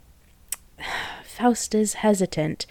Faust 1.24 1.76
is 1.76 1.95
hesitant, 1.95 2.65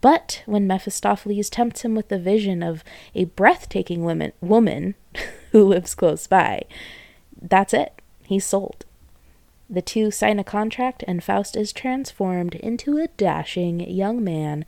but 0.00 0.42
when 0.46 0.66
Mephistopheles 0.66 1.50
tempts 1.50 1.82
him 1.82 1.94
with 1.94 2.08
the 2.08 2.18
vision 2.18 2.62
of 2.62 2.82
a 3.14 3.24
breathtaking 3.24 4.02
woman, 4.04 4.32
woman 4.40 4.94
who 5.52 5.64
lives 5.64 5.94
close 5.94 6.26
by, 6.26 6.62
that's 7.40 7.74
it. 7.74 8.00
He's 8.24 8.44
sold. 8.44 8.84
The 9.68 9.82
two 9.82 10.10
sign 10.10 10.38
a 10.38 10.44
contract, 10.44 11.02
and 11.06 11.22
Faust 11.22 11.56
is 11.56 11.72
transformed 11.72 12.54
into 12.54 12.98
a 12.98 13.08
dashing 13.08 13.80
young 13.80 14.22
man 14.22 14.64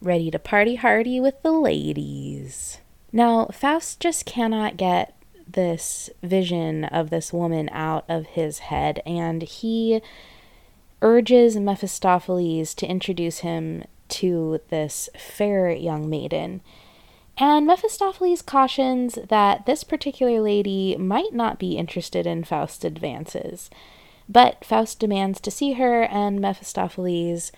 ready 0.00 0.30
to 0.30 0.38
party 0.38 0.76
hardy 0.76 1.20
with 1.20 1.42
the 1.42 1.52
ladies. 1.52 2.78
Now, 3.12 3.46
Faust 3.46 4.00
just 4.00 4.24
cannot 4.24 4.76
get 4.76 5.14
this 5.46 6.10
vision 6.22 6.84
of 6.84 7.10
this 7.10 7.32
woman 7.32 7.68
out 7.72 8.04
of 8.08 8.26
his 8.26 8.60
head, 8.60 9.02
and 9.04 9.42
he 9.42 10.00
urges 11.02 11.56
Mephistopheles 11.56 12.74
to 12.74 12.86
introduce 12.86 13.38
him 13.38 13.84
to 14.08 14.60
this 14.68 15.08
fair 15.16 15.70
young 15.70 16.08
maiden. 16.08 16.60
And 17.36 17.66
Mephistopheles 17.66 18.42
cautions 18.42 19.18
that 19.28 19.64
this 19.66 19.82
particular 19.82 20.40
lady 20.40 20.96
might 20.98 21.32
not 21.32 21.58
be 21.58 21.78
interested 21.78 22.26
in 22.26 22.44
Faust's 22.44 22.84
advances. 22.84 23.70
But 24.28 24.64
Faust 24.64 25.00
demands 25.00 25.40
to 25.40 25.50
see 25.50 25.72
her, 25.72 26.02
and 26.04 26.40
Mephistopheles 26.40 27.50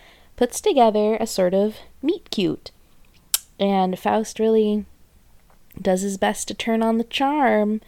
puts 0.42 0.61
together 0.61 1.16
a 1.20 1.26
sort 1.26 1.55
of 1.55 1.76
meet 2.02 2.28
cute. 2.33 2.72
And 3.61 3.96
Faust 3.96 4.40
really 4.40 4.87
does 5.81 6.00
his 6.00 6.18
best 6.18 6.48
to 6.48 6.55
turn 6.55 6.83
on 6.83 6.98
the 6.98 7.05
charm, 7.05 7.81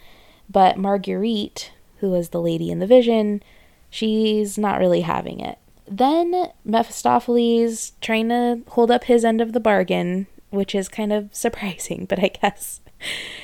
but 0.49 0.77
Marguerite, 0.77 1.73
who 1.97 2.11
was 2.11 2.29
the 2.29 2.41
lady 2.41 2.71
in 2.71 2.79
the 2.79 2.87
vision, 2.87 3.43
she's 3.89 4.57
not 4.57 4.79
really 4.79 5.01
having 5.01 5.41
it. 5.41 5.57
Then 5.85 6.53
Mephistopheles, 6.63 7.91
trying 7.99 8.29
to 8.29 8.61
hold 8.69 8.89
up 8.89 9.03
his 9.03 9.25
end 9.25 9.41
of 9.41 9.51
the 9.51 9.59
bargain, 9.59 10.27
which 10.49 10.73
is 10.73 10.87
kind 10.87 11.11
of 11.11 11.35
surprising, 11.35 12.05
but 12.05 12.19
I 12.19 12.29
guess 12.41 12.79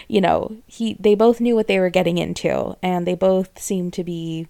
you 0.08 0.22
know, 0.22 0.56
he 0.68 0.96
they 0.98 1.16
both 1.16 1.42
knew 1.42 1.56
what 1.58 1.68
they 1.68 1.82
were 1.82 1.90
getting 1.90 2.18
into 2.18 2.78
and 2.82 3.06
they 3.06 3.16
both 3.16 3.60
seem 3.60 3.92
to 3.92 4.06
be 4.06 4.48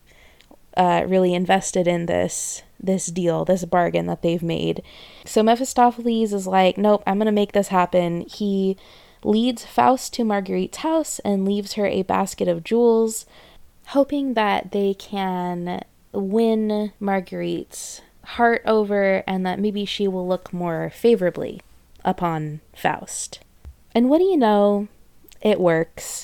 uh, 0.77 1.03
really 1.07 1.33
invested 1.33 1.87
in 1.87 2.05
this 2.05 2.61
this 2.81 3.07
deal, 3.07 3.45
this 3.45 3.65
bargain 3.65 4.07
that 4.07 4.21
they've 4.21 4.43
made. 4.43 4.81
So 5.25 5.43
Mephistopheles 5.43 6.33
is 6.33 6.47
like, 6.47 6.77
"Nope, 6.77 7.03
I'm 7.05 7.17
going 7.17 7.25
to 7.27 7.31
make 7.31 7.51
this 7.51 7.69
happen." 7.69 8.21
He 8.21 8.77
leads 9.23 9.65
Faust 9.65 10.13
to 10.13 10.23
Marguerite's 10.23 10.77
house 10.77 11.19
and 11.19 11.45
leaves 11.45 11.73
her 11.73 11.85
a 11.85 12.01
basket 12.03 12.47
of 12.47 12.63
jewels, 12.63 13.25
hoping 13.87 14.33
that 14.33 14.71
they 14.71 14.93
can 14.93 15.83
win 16.11 16.91
Marguerite's 16.99 18.01
heart 18.23 18.61
over 18.65 19.23
and 19.27 19.45
that 19.45 19.59
maybe 19.59 19.85
she 19.85 20.07
will 20.07 20.27
look 20.27 20.53
more 20.53 20.91
favorably 20.93 21.61
upon 22.03 22.61
Faust. 22.75 23.39
And 23.93 24.09
what 24.09 24.19
do 24.19 24.25
you 24.25 24.37
know? 24.37 24.87
It 25.41 25.59
works. 25.59 26.20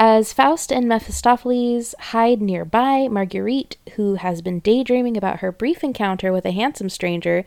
As 0.00 0.32
Faust 0.32 0.70
and 0.70 0.86
Mephistopheles 0.86 1.92
hide 1.98 2.40
nearby, 2.40 3.08
Marguerite, 3.08 3.78
who 3.96 4.14
has 4.14 4.40
been 4.40 4.60
daydreaming 4.60 5.16
about 5.16 5.40
her 5.40 5.50
brief 5.50 5.82
encounter 5.82 6.32
with 6.32 6.46
a 6.46 6.52
handsome 6.52 6.88
stranger 6.88 7.44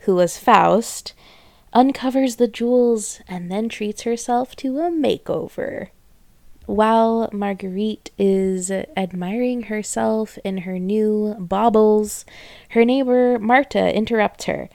who 0.00 0.14
was 0.14 0.38
Faust, 0.38 1.12
uncovers 1.74 2.36
the 2.36 2.48
jewels 2.48 3.20
and 3.28 3.52
then 3.52 3.68
treats 3.68 4.04
herself 4.04 4.56
to 4.56 4.78
a 4.78 4.90
makeover. 4.90 5.88
While 6.64 7.28
Marguerite 7.34 8.12
is 8.16 8.70
admiring 8.70 9.64
herself 9.64 10.38
in 10.42 10.58
her 10.58 10.78
new 10.78 11.36
baubles, 11.38 12.24
her 12.70 12.86
neighbor 12.86 13.38
Marta 13.38 13.94
interrupts 13.94 14.46
her, 14.46 14.70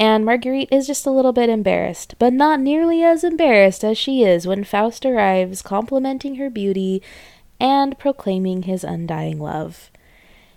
and 0.00 0.24
Marguerite 0.24 0.72
is 0.72 0.86
just 0.86 1.04
a 1.04 1.10
little 1.10 1.34
bit 1.34 1.50
embarrassed, 1.50 2.14
but 2.18 2.32
not 2.32 2.58
nearly 2.58 3.02
as 3.04 3.22
embarrassed 3.22 3.84
as 3.84 3.98
she 3.98 4.24
is 4.24 4.46
when 4.46 4.64
Faust 4.64 5.04
arrives, 5.04 5.60
complimenting 5.60 6.36
her 6.36 6.48
beauty 6.48 7.02
and 7.60 7.98
proclaiming 7.98 8.62
his 8.62 8.82
undying 8.82 9.38
love. 9.38 9.90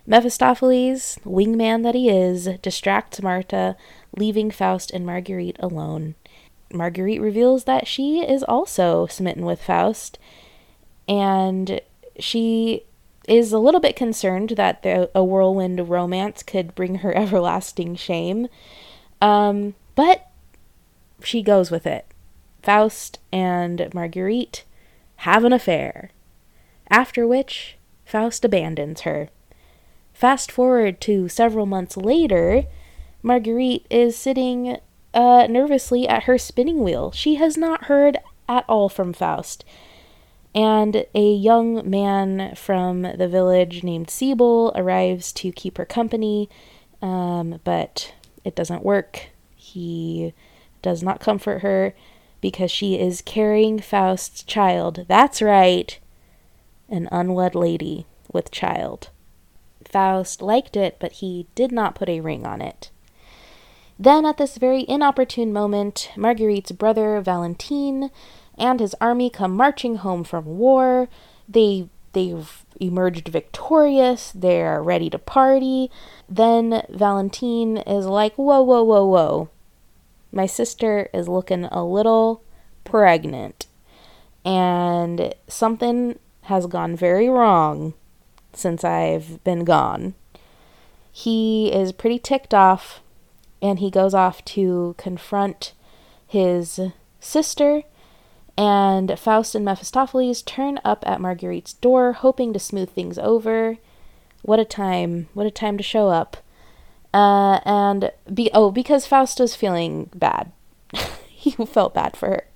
Mephistopheles, 0.07 1.19
wingman 1.25 1.83
that 1.83 1.93
he 1.93 2.09
is, 2.09 2.47
distracts 2.61 3.21
Marta, 3.21 3.75
leaving 4.15 4.49
Faust 4.49 4.91
and 4.91 5.05
Marguerite 5.05 5.57
alone. 5.59 6.15
Marguerite 6.71 7.21
reveals 7.21 7.65
that 7.65 7.85
she 7.85 8.21
is 8.21 8.43
also 8.43 9.07
smitten 9.07 9.43
with 9.43 9.61
Faust, 9.61 10.17
and 11.05 11.81
she 12.17 12.83
is 13.27 13.51
a 13.51 13.59
little 13.59 13.81
bit 13.81 13.97
concerned 13.97 14.51
that 14.51 14.83
the, 14.83 15.11
a 15.13 15.21
whirlwind 15.21 15.89
romance 15.89 16.43
could 16.43 16.73
bring 16.75 16.95
her 16.95 17.13
everlasting 17.17 17.95
shame. 17.97 18.47
Um, 19.23 19.75
but 19.95 20.27
she 21.23 21.41
goes 21.41 21.71
with 21.71 21.87
it. 21.87 22.05
Faust 22.61 23.19
and 23.31 23.89
Marguerite 23.93 24.65
have 25.17 25.45
an 25.45 25.53
affair, 25.53 26.11
after 26.89 27.25
which 27.25 27.77
Faust 28.03 28.43
abandons 28.43 29.01
her. 29.01 29.29
Fast 30.13 30.51
forward 30.51 30.99
to 31.01 31.29
several 31.29 31.65
months 31.65 31.95
later, 31.95 32.65
Marguerite 33.21 33.85
is 33.89 34.17
sitting 34.17 34.77
uh, 35.13 35.47
nervously 35.49 36.05
at 36.05 36.23
her 36.23 36.37
spinning 36.37 36.83
wheel. 36.83 37.11
She 37.13 37.35
has 37.35 37.55
not 37.55 37.85
heard 37.85 38.17
at 38.49 38.65
all 38.67 38.89
from 38.89 39.13
Faust. 39.13 39.63
And 40.53 41.05
a 41.15 41.33
young 41.33 41.89
man 41.89 42.55
from 42.55 43.03
the 43.03 43.29
village 43.29 43.83
named 43.83 44.09
Siebel 44.09 44.73
arrives 44.75 45.31
to 45.33 45.53
keep 45.53 45.77
her 45.77 45.85
company, 45.85 46.49
um, 47.01 47.61
but 47.63 48.13
it 48.43 48.55
doesn't 48.55 48.83
work. 48.83 49.27
He 49.55 50.33
does 50.81 51.01
not 51.01 51.19
comfort 51.19 51.61
her 51.61 51.93
because 52.41 52.71
she 52.71 52.99
is 52.99 53.21
carrying 53.21 53.79
Faust's 53.79 54.43
child. 54.43 55.05
That's 55.07 55.41
right, 55.41 55.97
an 56.89 57.07
unwed 57.11 57.55
lady 57.55 58.05
with 58.31 58.51
child. 58.51 59.09
Faust 59.85 60.41
liked 60.41 60.75
it, 60.75 60.97
but 60.99 61.13
he 61.13 61.47
did 61.55 61.71
not 61.71 61.95
put 61.95 62.09
a 62.09 62.19
ring 62.19 62.45
on 62.45 62.61
it. 62.61 62.89
Then, 63.97 64.25
at 64.25 64.37
this 64.37 64.57
very 64.57 64.85
inopportune 64.89 65.53
moment, 65.53 66.11
Marguerite's 66.17 66.71
brother 66.71 67.21
Valentine 67.21 68.09
and 68.57 68.79
his 68.79 68.95
army 68.99 69.29
come 69.29 69.55
marching 69.55 69.97
home 69.97 70.23
from 70.23 70.45
war. 70.45 71.07
They 71.47 71.87
they've 72.13 72.62
emerged 72.79 73.27
victorious. 73.27 74.31
They're 74.33 74.81
ready 74.81 75.09
to 75.09 75.19
party. 75.19 75.91
Then 76.29 76.83
Valentine 76.89 77.77
is 77.77 78.05
like, 78.05 78.35
"Whoa, 78.35 78.61
whoa, 78.61 78.83
whoa, 78.83 79.05
whoa! 79.05 79.49
My 80.31 80.45
sister 80.45 81.09
is 81.13 81.27
looking 81.27 81.65
a 81.65 81.83
little 81.83 82.41
pregnant, 82.83 83.67
and 84.43 85.33
something 85.47 86.19
has 86.43 86.67
gone 86.67 86.95
very 86.95 87.29
wrong 87.29 87.93
since 88.53 88.83
I've 88.83 89.43
been 89.43 89.63
gone." 89.63 90.15
He 91.11 91.71
is 91.71 91.91
pretty 91.91 92.17
ticked 92.17 92.53
off 92.55 93.01
and 93.63 93.79
he 93.79 93.89
goes 93.89 94.13
off 94.13 94.43
to 94.43 94.93
confront 94.97 95.73
his 96.27 96.79
sister. 97.21 97.83
And 98.57 99.17
Faust 99.17 99.55
and 99.55 99.65
Mephistopheles 99.65 100.41
turn 100.41 100.79
up 100.85 101.03
at 101.07 101.19
Marguerite's 101.19 101.73
door, 101.73 102.13
hoping 102.13 102.53
to 102.53 102.59
smooth 102.59 102.89
things 102.89 103.17
over. 103.17 103.77
What 104.43 104.59
a 104.59 104.65
time! 104.65 105.27
What 105.33 105.47
a 105.47 105.51
time 105.51 105.77
to 105.77 105.83
show 105.83 106.09
up. 106.09 106.37
Uh, 107.13 107.59
and 107.65 108.11
be 108.31 108.49
oh, 108.53 108.71
because 108.71 109.07
Faust 109.07 109.39
was 109.39 109.55
feeling 109.55 110.09
bad. 110.15 110.51
he 111.27 111.51
felt 111.65 111.93
bad 111.93 112.15
for 112.15 112.27
her, 112.27 112.47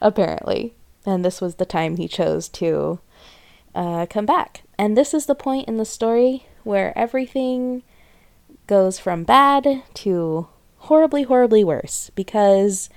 apparently. 0.00 0.74
And 1.06 1.24
this 1.24 1.40
was 1.40 1.56
the 1.56 1.66
time 1.66 1.96
he 1.96 2.08
chose 2.08 2.48
to 2.50 3.00
uh, 3.74 4.06
come 4.06 4.26
back. 4.26 4.62
And 4.78 4.96
this 4.96 5.12
is 5.12 5.26
the 5.26 5.34
point 5.34 5.68
in 5.68 5.76
the 5.76 5.84
story 5.84 6.46
where 6.62 6.96
everything 6.96 7.82
goes 8.66 8.98
from 8.98 9.24
bad 9.24 9.82
to 9.92 10.48
horribly 10.78 11.22
horribly 11.22 11.64
worse 11.64 12.10
because 12.14 12.88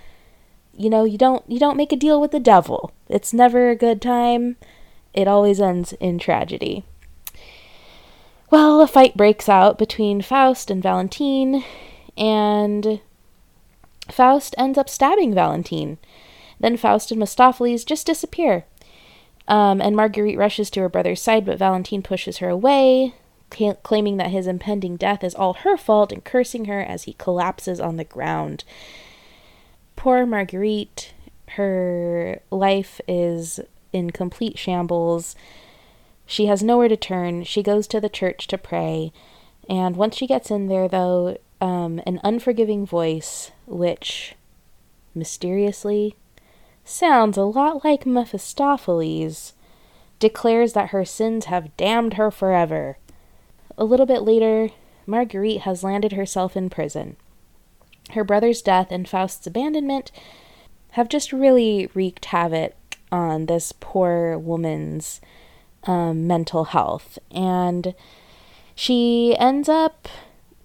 you 0.78 0.90
know 0.90 1.04
you 1.04 1.18
don't 1.18 1.44
you 1.50 1.60
don't 1.60 1.78
make 1.78 1.92
a 1.92 1.98
deal 1.98 2.22
with 2.22 2.32
the 2.32 2.40
devil. 2.40 2.92
It's 3.10 3.34
never 3.34 3.70
a 3.70 3.76
good 3.76 4.02
time. 4.02 4.58
It 5.14 5.28
always 5.28 5.60
ends 5.60 5.94
in 5.94 6.20
tragedy. 6.20 6.84
Well 8.50 8.82
a 8.82 8.88
fight 8.88 9.18
breaks 9.18 9.50
out 9.50 9.78
between 9.78 10.22
faust 10.22 10.72
and 10.72 10.82
valentine 10.82 11.64
and 12.18 13.02
faust 14.10 14.56
ends 14.58 14.78
up 14.78 14.90
stabbing 14.90 15.34
valentine. 15.34 15.98
Then 16.60 16.78
faust 16.78 17.12
and 17.12 17.20
mephistopheles 17.20 17.84
just 17.84 18.08
disappear. 18.08 18.66
Um, 19.48 19.82
and 19.82 19.96
marguerite 19.96 20.38
rushes 20.38 20.70
to 20.72 20.82
her 20.82 20.90
brother's 20.90 21.22
side 21.22 21.46
but 21.46 21.60
valentine 21.60 22.02
pushes 22.02 22.38
her 22.38 22.50
away 22.50 23.14
claiming 23.50 24.18
that 24.18 24.32
his 24.32 24.48
impending 24.48 24.98
death 24.98 25.24
is 25.24 25.36
all 25.36 25.54
her 25.54 25.78
fault 25.78 26.12
and 26.12 26.24
cursing 26.24 26.66
her 26.66 26.82
as 26.82 27.04
he 27.04 27.14
collapses 27.14 27.80
on 27.80 27.98
the 27.98 28.04
ground. 28.04 28.64
Poor 29.98 30.26
Marguerite, 30.26 31.12
her 31.50 32.40
life 32.52 33.02
is 33.08 33.60
in 33.92 34.12
complete 34.12 34.58
shambles. 34.58 35.36
She 36.26 36.46
has 36.46 36.62
nowhere 36.64 36.88
to 36.88 36.96
turn. 36.96 37.44
She 37.44 37.64
goes 37.64 37.88
to 37.88 38.00
the 38.00 38.08
church 38.08 38.48
to 38.48 38.60
pray. 38.60 39.12
And 39.68 39.98
once 39.98 40.16
she 40.16 40.28
gets 40.28 40.52
in 40.52 40.68
there, 40.68 40.88
though, 40.88 41.38
um, 41.60 42.00
an 42.06 42.22
unforgiving 42.24 42.86
voice, 42.86 43.52
which 43.66 44.36
mysteriously 45.16 46.16
sounds 46.86 47.36
a 47.36 47.42
lot 47.44 47.84
like 47.84 48.06
Mephistopheles, 48.06 49.54
declares 50.20 50.74
that 50.74 50.90
her 50.90 51.06
sins 51.06 51.46
have 51.46 51.76
damned 51.76 52.14
her 52.14 52.30
forever. 52.30 52.98
A 53.80 53.84
little 53.84 54.06
bit 54.06 54.22
later, 54.22 54.70
Marguerite 55.08 55.62
has 55.62 55.84
landed 55.84 56.12
herself 56.12 56.56
in 56.56 56.70
prison. 56.70 57.18
Her 58.12 58.24
brother's 58.24 58.62
death 58.62 58.88
and 58.92 59.08
Faust's 59.08 59.48
abandonment 59.48 60.12
have 60.92 61.10
just 61.10 61.34
really 61.34 61.90
wreaked 61.94 62.26
havoc 62.26 62.74
on 63.12 63.46
this 63.46 63.74
poor 63.80 64.38
woman's 64.38 65.22
um, 65.84 66.28
mental 66.28 66.66
health. 66.66 67.20
And 67.32 67.94
she 68.76 69.36
ends 69.40 69.70
up. 69.70 70.08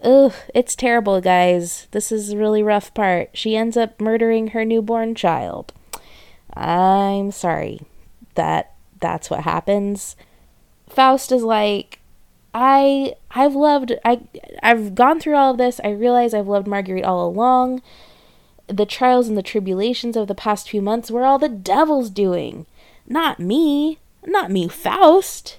Ugh, 0.02 0.34
it's 0.54 0.74
terrible, 0.74 1.20
guys. 1.20 1.86
This 1.92 2.10
is 2.10 2.30
a 2.30 2.36
really 2.36 2.62
rough 2.62 2.92
part. 2.92 3.30
She 3.34 3.56
ends 3.56 3.76
up 3.76 4.00
murdering 4.00 4.48
her 4.48 4.64
newborn 4.64 5.14
child. 5.14 5.72
I'm 6.54 7.30
sorry 7.30 7.80
that 8.34 8.74
that's 9.00 9.30
what 9.30 9.44
happens. 9.44 10.16
Faust 10.88 11.32
is 11.32 11.42
like, 11.42 12.00
I 12.54 13.14
I've 13.30 13.54
loved 13.54 13.92
I 14.04 14.20
I've 14.62 14.94
gone 14.94 15.20
through 15.20 15.36
all 15.36 15.52
of 15.52 15.58
this. 15.58 15.80
I 15.82 15.90
realize 15.90 16.34
I've 16.34 16.48
loved 16.48 16.66
Marguerite 16.66 17.04
all 17.04 17.26
along. 17.26 17.82
The 18.66 18.86
trials 18.86 19.28
and 19.28 19.36
the 19.36 19.42
tribulations 19.42 20.16
of 20.16 20.28
the 20.28 20.34
past 20.34 20.68
few 20.68 20.82
months 20.82 21.10
were 21.10 21.24
all 21.24 21.38
the 21.38 21.48
devil's 21.48 22.10
doing, 22.10 22.66
not 23.06 23.38
me, 23.38 23.98
not 24.24 24.50
me, 24.50 24.68
Faust. 24.68 25.58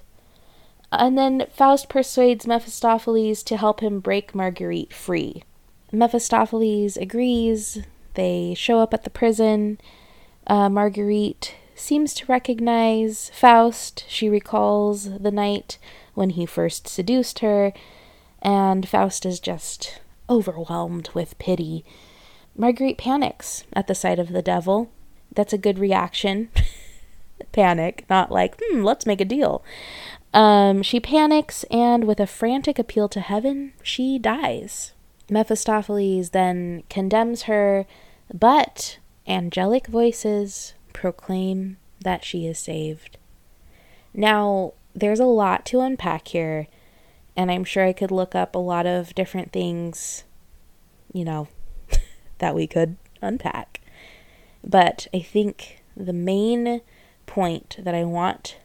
And 0.91 1.17
then 1.17 1.47
Faust 1.53 1.89
persuades 1.89 2.47
Mephistopheles 2.47 3.43
to 3.43 3.57
help 3.57 3.81
him 3.81 3.99
break 3.99 4.35
Marguerite 4.35 4.93
free. 4.93 5.43
Mephistopheles 5.91 6.97
agrees. 6.97 7.79
They 8.13 8.53
show 8.55 8.79
up 8.79 8.93
at 8.93 9.03
the 9.03 9.09
prison. 9.09 9.79
Uh, 10.45 10.69
Marguerite 10.69 11.55
seems 11.75 12.13
to 12.15 12.25
recognize 12.27 13.31
Faust. 13.33 14.05
She 14.07 14.29
recalls 14.29 15.19
the 15.19 15.31
night 15.31 15.77
when 16.13 16.31
he 16.31 16.45
first 16.45 16.87
seduced 16.87 17.39
her, 17.39 17.73
and 18.41 18.87
Faust 18.87 19.25
is 19.25 19.39
just 19.39 20.01
overwhelmed 20.29 21.09
with 21.13 21.37
pity. 21.39 21.83
Marguerite 22.55 22.97
panics 22.97 23.63
at 23.73 23.87
the 23.87 23.95
sight 23.95 24.19
of 24.19 24.29
the 24.29 24.41
devil. 24.41 24.91
That's 25.33 25.53
a 25.53 25.57
good 25.57 25.79
reaction. 25.79 26.49
Panic, 27.51 28.05
not 28.09 28.31
like, 28.31 28.55
hmm, 28.61 28.83
let's 28.83 29.05
make 29.05 29.21
a 29.21 29.25
deal. 29.25 29.63
Um, 30.33 30.81
she 30.81 30.99
panics, 30.99 31.63
and 31.69 32.05
with 32.05 32.19
a 32.19 32.27
frantic 32.27 32.79
appeal 32.79 33.07
to 33.09 33.19
heaven, 33.19 33.73
she 33.83 34.17
dies. 34.17 34.93
Mephistopheles 35.29 36.31
then 36.31 36.83
condemns 36.89 37.43
her, 37.43 37.85
but 38.33 38.97
angelic 39.27 39.87
voices 39.87 40.73
proclaim 40.91 41.77
that 42.01 42.23
she 42.23 42.45
is 42.47 42.57
saved. 42.59 43.17
Now, 44.13 44.73
there's 44.95 45.19
a 45.19 45.25
lot 45.25 45.65
to 45.67 45.81
unpack 45.81 46.29
here, 46.29 46.67
and 47.35 47.51
I'm 47.51 47.63
sure 47.63 47.85
I 47.85 47.93
could 47.93 48.11
look 48.11 48.35
up 48.35 48.55
a 48.55 48.59
lot 48.59 48.85
of 48.85 49.15
different 49.15 49.51
things, 49.51 50.23
you 51.11 51.25
know, 51.25 51.47
that 52.37 52.55
we 52.55 52.67
could 52.67 52.97
unpack. 53.21 53.81
But 54.63 55.07
I 55.13 55.19
think 55.19 55.83
the 55.95 56.13
main 56.13 56.81
point 57.25 57.77
that 57.79 57.95
I 57.95 58.03
want 58.03 58.57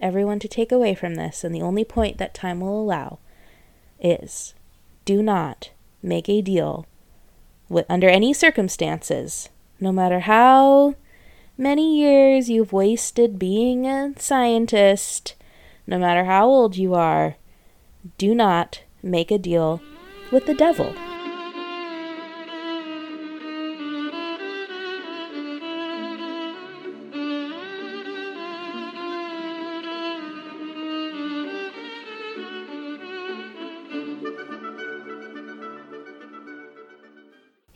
everyone 0.00 0.38
to 0.40 0.48
take 0.48 0.72
away 0.72 0.94
from 0.94 1.14
this, 1.14 1.44
and 1.44 1.54
the 1.54 1.62
only 1.62 1.84
point 1.84 2.18
that 2.18 2.34
time 2.34 2.60
will 2.60 2.80
allow, 2.80 3.18
is 4.00 4.54
do 5.04 5.22
not 5.22 5.70
make 6.02 6.28
a 6.28 6.42
deal 6.42 6.86
with, 7.68 7.86
under 7.88 8.08
any 8.08 8.32
circumstances, 8.32 9.48
no 9.80 9.92
matter 9.92 10.20
how 10.20 10.94
many 11.56 11.98
years 11.98 12.48
you've 12.48 12.72
wasted 12.72 13.38
being 13.38 13.86
a 13.86 14.12
scientist, 14.18 15.34
no 15.86 15.98
matter 15.98 16.24
how 16.24 16.46
old 16.46 16.76
you 16.76 16.94
are, 16.94 17.36
do 18.18 18.34
not 18.34 18.82
make 19.02 19.30
a 19.30 19.38
deal 19.38 19.80
with 20.30 20.46
the 20.46 20.54
devil. 20.54 20.94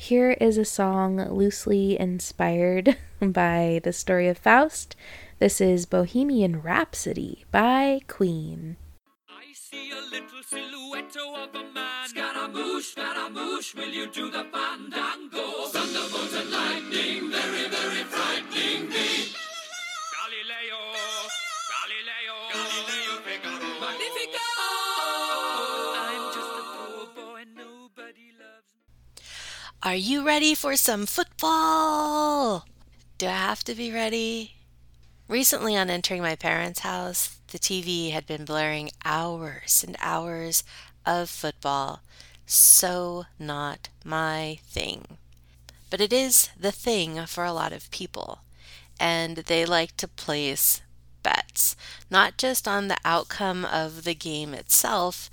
Here 0.06 0.36
is 0.40 0.56
a 0.56 0.64
song 0.64 1.16
loosely 1.32 1.98
inspired 1.98 2.96
by 3.20 3.80
the 3.82 3.92
story 3.92 4.28
of 4.28 4.38
Faust 4.38 4.94
this 5.38 5.60
is 5.60 5.84
Bohemian 5.84 6.62
Rhapsody 6.62 7.44
by 7.50 8.00
Queen. 8.08 8.78
I 9.28 9.52
see 9.52 9.90
a 9.90 10.00
little 10.10 10.42
silhouette 10.42 11.14
of 11.14 11.54
a 11.54 11.72
man. 11.74 12.08
Scaramouche, 12.08 12.92
Scaramouche, 12.92 13.74
will 13.74 13.90
you 13.90 14.10
do 14.10 14.30
the 14.30 14.46
fandango? 14.50 15.66
Thunderbolt 15.68 16.32
and 16.32 16.50
lightning, 16.50 17.30
very, 17.30 17.68
very 17.68 18.04
frightening 18.04 18.88
me. 18.88 19.28
Galileo, 20.16 20.80
Galileo, 21.68 22.36
Galileo 22.54 23.20
Figaro. 23.20 23.80
Magnifico! 23.80 24.48
I'm 26.00 26.32
just 26.32 26.48
a 26.48 26.64
poor 26.72 27.06
boy, 27.14 27.44
nobody 27.54 28.32
loves 28.40 28.72
me. 28.72 29.22
Are 29.82 29.96
you 29.96 30.24
ready 30.26 30.54
for 30.54 30.76
some 30.76 31.04
football? 31.04 32.64
Do 33.18 33.26
I 33.26 33.32
have 33.32 33.64
to 33.64 33.74
be 33.74 33.92
ready? 33.92 34.55
Recently, 35.28 35.76
on 35.76 35.90
entering 35.90 36.22
my 36.22 36.36
parents' 36.36 36.80
house, 36.80 37.38
the 37.48 37.58
TV 37.58 38.12
had 38.12 38.26
been 38.26 38.44
blaring 38.44 38.90
hours 39.04 39.82
and 39.84 39.96
hours 40.00 40.62
of 41.04 41.28
football. 41.28 42.00
So, 42.46 43.24
not 43.36 43.88
my 44.04 44.58
thing. 44.68 45.18
But 45.90 46.00
it 46.00 46.12
is 46.12 46.50
the 46.58 46.70
thing 46.70 47.26
for 47.26 47.44
a 47.44 47.52
lot 47.52 47.72
of 47.72 47.90
people, 47.90 48.40
and 49.00 49.38
they 49.38 49.64
like 49.64 49.96
to 49.96 50.06
place 50.06 50.82
bets, 51.24 51.74
not 52.08 52.38
just 52.38 52.68
on 52.68 52.86
the 52.86 52.98
outcome 53.04 53.64
of 53.64 54.04
the 54.04 54.14
game 54.14 54.54
itself, 54.54 55.28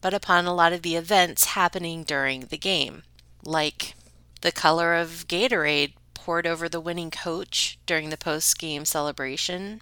but 0.00 0.12
upon 0.12 0.46
a 0.46 0.54
lot 0.54 0.72
of 0.72 0.82
the 0.82 0.96
events 0.96 1.44
happening 1.46 2.02
during 2.02 2.46
the 2.46 2.58
game, 2.58 3.04
like 3.44 3.94
the 4.40 4.50
color 4.50 4.94
of 4.94 5.26
Gatorade 5.28 5.92
poured 6.28 6.46
over 6.46 6.68
the 6.68 6.78
winning 6.78 7.10
coach 7.10 7.78
during 7.86 8.10
the 8.10 8.16
post 8.18 8.58
game 8.58 8.84
celebration, 8.84 9.80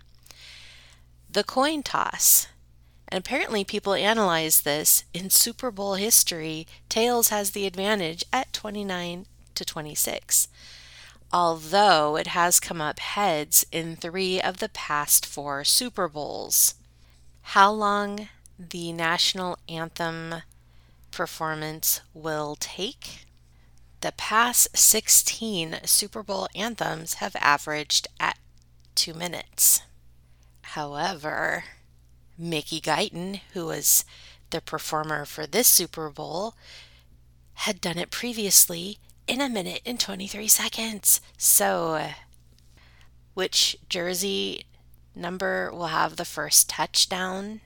the 1.28 1.42
coin 1.42 1.82
toss. 1.82 2.46
And 3.08 3.18
apparently, 3.18 3.64
people 3.64 3.94
analyze 3.94 4.60
this 4.60 5.02
in 5.12 5.28
Super 5.28 5.72
Bowl 5.72 5.94
history. 5.94 6.68
Tails 6.88 7.30
has 7.30 7.50
the 7.50 7.66
advantage 7.66 8.22
at 8.32 8.52
29 8.52 9.26
to 9.56 9.64
26, 9.64 10.46
although 11.32 12.16
it 12.16 12.28
has 12.28 12.60
come 12.60 12.80
up 12.80 13.00
heads 13.00 13.66
in 13.72 13.96
three 13.96 14.40
of 14.40 14.58
the 14.58 14.68
past 14.68 15.26
four 15.26 15.64
Super 15.64 16.06
Bowls. 16.06 16.76
How 17.42 17.72
long 17.72 18.28
the 18.56 18.92
national 18.92 19.58
anthem 19.68 20.42
performance 21.10 22.02
will 22.14 22.56
take? 22.60 23.25
The 24.00 24.12
past 24.12 24.76
16 24.76 25.80
Super 25.84 26.22
Bowl 26.22 26.48
anthems 26.54 27.14
have 27.14 27.34
averaged 27.36 28.08
at 28.20 28.38
two 28.94 29.14
minutes. 29.14 29.80
However, 30.62 31.64
Mickey 32.36 32.80
Guyton, 32.80 33.40
who 33.52 33.66
was 33.66 34.04
the 34.50 34.60
performer 34.60 35.24
for 35.24 35.46
this 35.46 35.66
Super 35.68 36.10
Bowl, 36.10 36.54
had 37.54 37.80
done 37.80 37.98
it 37.98 38.10
previously 38.10 38.98
in 39.26 39.40
a 39.40 39.48
minute 39.48 39.80
and 39.86 39.98
23 39.98 40.46
seconds. 40.46 41.20
So, 41.38 42.10
which 43.34 43.76
jersey 43.88 44.66
number 45.14 45.72
will 45.72 45.86
have 45.86 46.16
the 46.16 46.24
first 46.24 46.68
touchdown? 46.68 47.60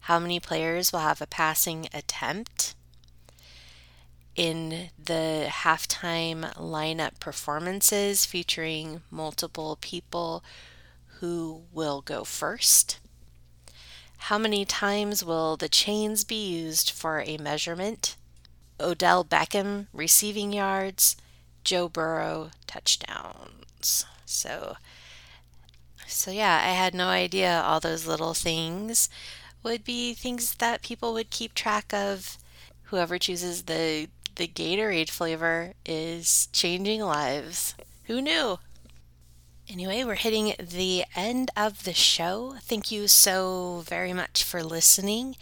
How 0.00 0.18
many 0.18 0.40
players 0.40 0.92
will 0.92 1.00
have 1.00 1.20
a 1.20 1.26
passing 1.26 1.88
attempt? 1.92 2.74
In 4.38 4.90
the 4.96 5.48
halftime 5.50 6.54
lineup 6.54 7.18
performances 7.18 8.24
featuring 8.24 9.02
multiple 9.10 9.76
people 9.80 10.44
who 11.18 11.62
will 11.72 12.00
go 12.00 12.22
first? 12.22 13.00
How 14.18 14.38
many 14.38 14.64
times 14.64 15.24
will 15.24 15.56
the 15.56 15.68
chains 15.68 16.22
be 16.22 16.48
used 16.48 16.92
for 16.92 17.20
a 17.20 17.36
measurement? 17.36 18.14
Odell 18.78 19.24
Beckham 19.24 19.88
receiving 19.92 20.52
yards, 20.52 21.16
Joe 21.64 21.88
Burrow 21.88 22.50
touchdowns. 22.68 24.06
So 24.24 24.76
so 26.06 26.30
yeah, 26.30 26.62
I 26.64 26.70
had 26.70 26.94
no 26.94 27.08
idea 27.08 27.60
all 27.60 27.80
those 27.80 28.06
little 28.06 28.34
things 28.34 29.08
would 29.64 29.82
be 29.82 30.14
things 30.14 30.54
that 30.54 30.82
people 30.82 31.12
would 31.14 31.30
keep 31.30 31.54
track 31.54 31.92
of. 31.92 32.38
Whoever 32.84 33.18
chooses 33.18 33.64
the 33.64 34.08
the 34.38 34.46
Gatorade 34.46 35.10
flavor 35.10 35.74
is 35.84 36.48
changing 36.52 37.02
lives. 37.02 37.74
Who 38.04 38.22
knew? 38.22 38.60
Anyway, 39.68 40.04
we're 40.04 40.14
hitting 40.14 40.54
the 40.60 41.04
end 41.16 41.50
of 41.56 41.82
the 41.82 41.92
show. 41.92 42.54
Thank 42.62 42.92
you 42.92 43.08
so 43.08 43.82
very 43.84 44.12
much 44.12 44.44
for 44.44 44.62
listening. 44.62 45.36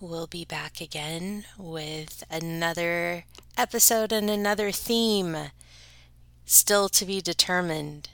We'll 0.00 0.26
be 0.26 0.46
back 0.46 0.80
again 0.80 1.44
with 1.58 2.24
another 2.30 3.24
episode 3.58 4.12
and 4.12 4.30
another 4.30 4.72
theme. 4.72 5.36
Still 6.46 6.88
to 6.88 7.04
be 7.04 7.20
determined, 7.20 8.08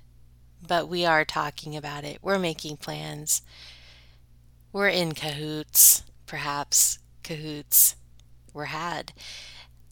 but 0.66 0.89
we 0.89 1.07
are 1.07 1.24
talking 1.24 1.76
about 1.76 2.03
it. 2.03 2.18
We're 2.22 2.41
making 2.41 2.78
plans. 2.78 3.41
We're 4.72 4.89
in 4.89 5.12
cahoots, 5.12 6.03
perhaps 6.26 6.99
cahoots 7.22 7.95
were 8.53 8.66
had. 8.66 9.12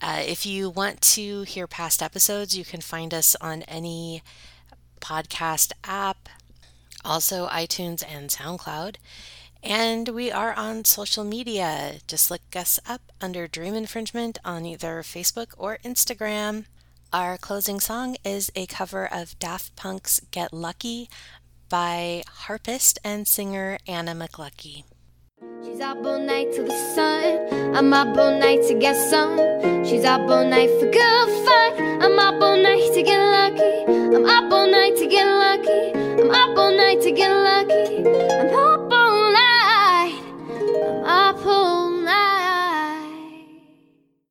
Uh, 0.03 0.21
if 0.27 0.45
you 0.45 0.69
want 0.69 1.01
to 1.01 1.43
hear 1.43 1.69
past 1.69 2.03
episodes, 2.03 2.59
you 2.59 2.65
can 2.65 2.81
find 2.81 3.15
us 3.15 3.37
on 3.41 3.63
any 3.63 4.21
podcast 5.01 5.71
app, 5.85 6.29
also 7.05 7.47
iTunes 7.47 8.03
and 8.07 8.29
SoundCloud. 8.29 8.97
And 9.63 10.09
we 10.09 10.33
are 10.33 10.55
on 10.55 10.85
social 10.85 11.23
media. 11.23 12.01
Just 12.09 12.33
look 12.33 12.41
us 12.57 12.81
up 12.85 13.13
under 13.21 13.47
Dream 13.47 13.75
Infringement 13.75 14.39
on 14.45 14.67
either 14.67 15.03
Facebook 15.05 15.55
or 15.57 15.79
Instagram. 15.85 16.65
Our 17.13 17.39
closing 17.39 17.79
song 17.79 18.17
is 18.25 18.51
a 18.57 18.67
cover 18.67 19.07
of 19.07 19.39
Daft 19.39 19.77
Punk's 19.77 20.19
Get 20.33 20.53
Lucky 20.53 21.09
by 21.69 22.25
harpist 22.29 22.99
and 23.05 23.29
singer 23.29 23.79
Anna 23.87 24.17
McLuckie. 24.17 24.83
She's 25.65 25.81
up 25.81 25.99
all 26.05 26.21
night 26.21 26.53
till 26.53 26.67
the 26.67 26.95
sun. 26.95 27.75
I'm 27.75 27.93
up 27.93 28.17
all 28.17 28.39
night 28.39 28.63
to 28.69 28.75
get 28.75 28.95
some. 29.11 29.37
She's 29.85 30.05
up 30.05 30.21
all 30.31 30.45
night 30.45 30.71
for 30.79 30.87
good 30.87 31.29
fun. 31.45 32.03
I'm 32.03 32.19
up 32.19 32.41
all 32.41 32.57
night 32.57 32.93
to 32.95 33.03
get 33.03 33.19
lucky. 33.19 34.17
I'm 34.17 34.25
up 34.25 34.53
all 34.53 34.71
night 34.71 34.97
to 34.99 35.07
get 35.07 35.27
lucky. 35.27 36.23
I'm 36.23 36.31
up 36.31 36.57
all 36.57 36.77
night 36.77 37.01
to 37.03 37.11
get 37.11 37.33
lucky. 37.33 38.05
I'm 38.07 38.55
up. 38.55 38.82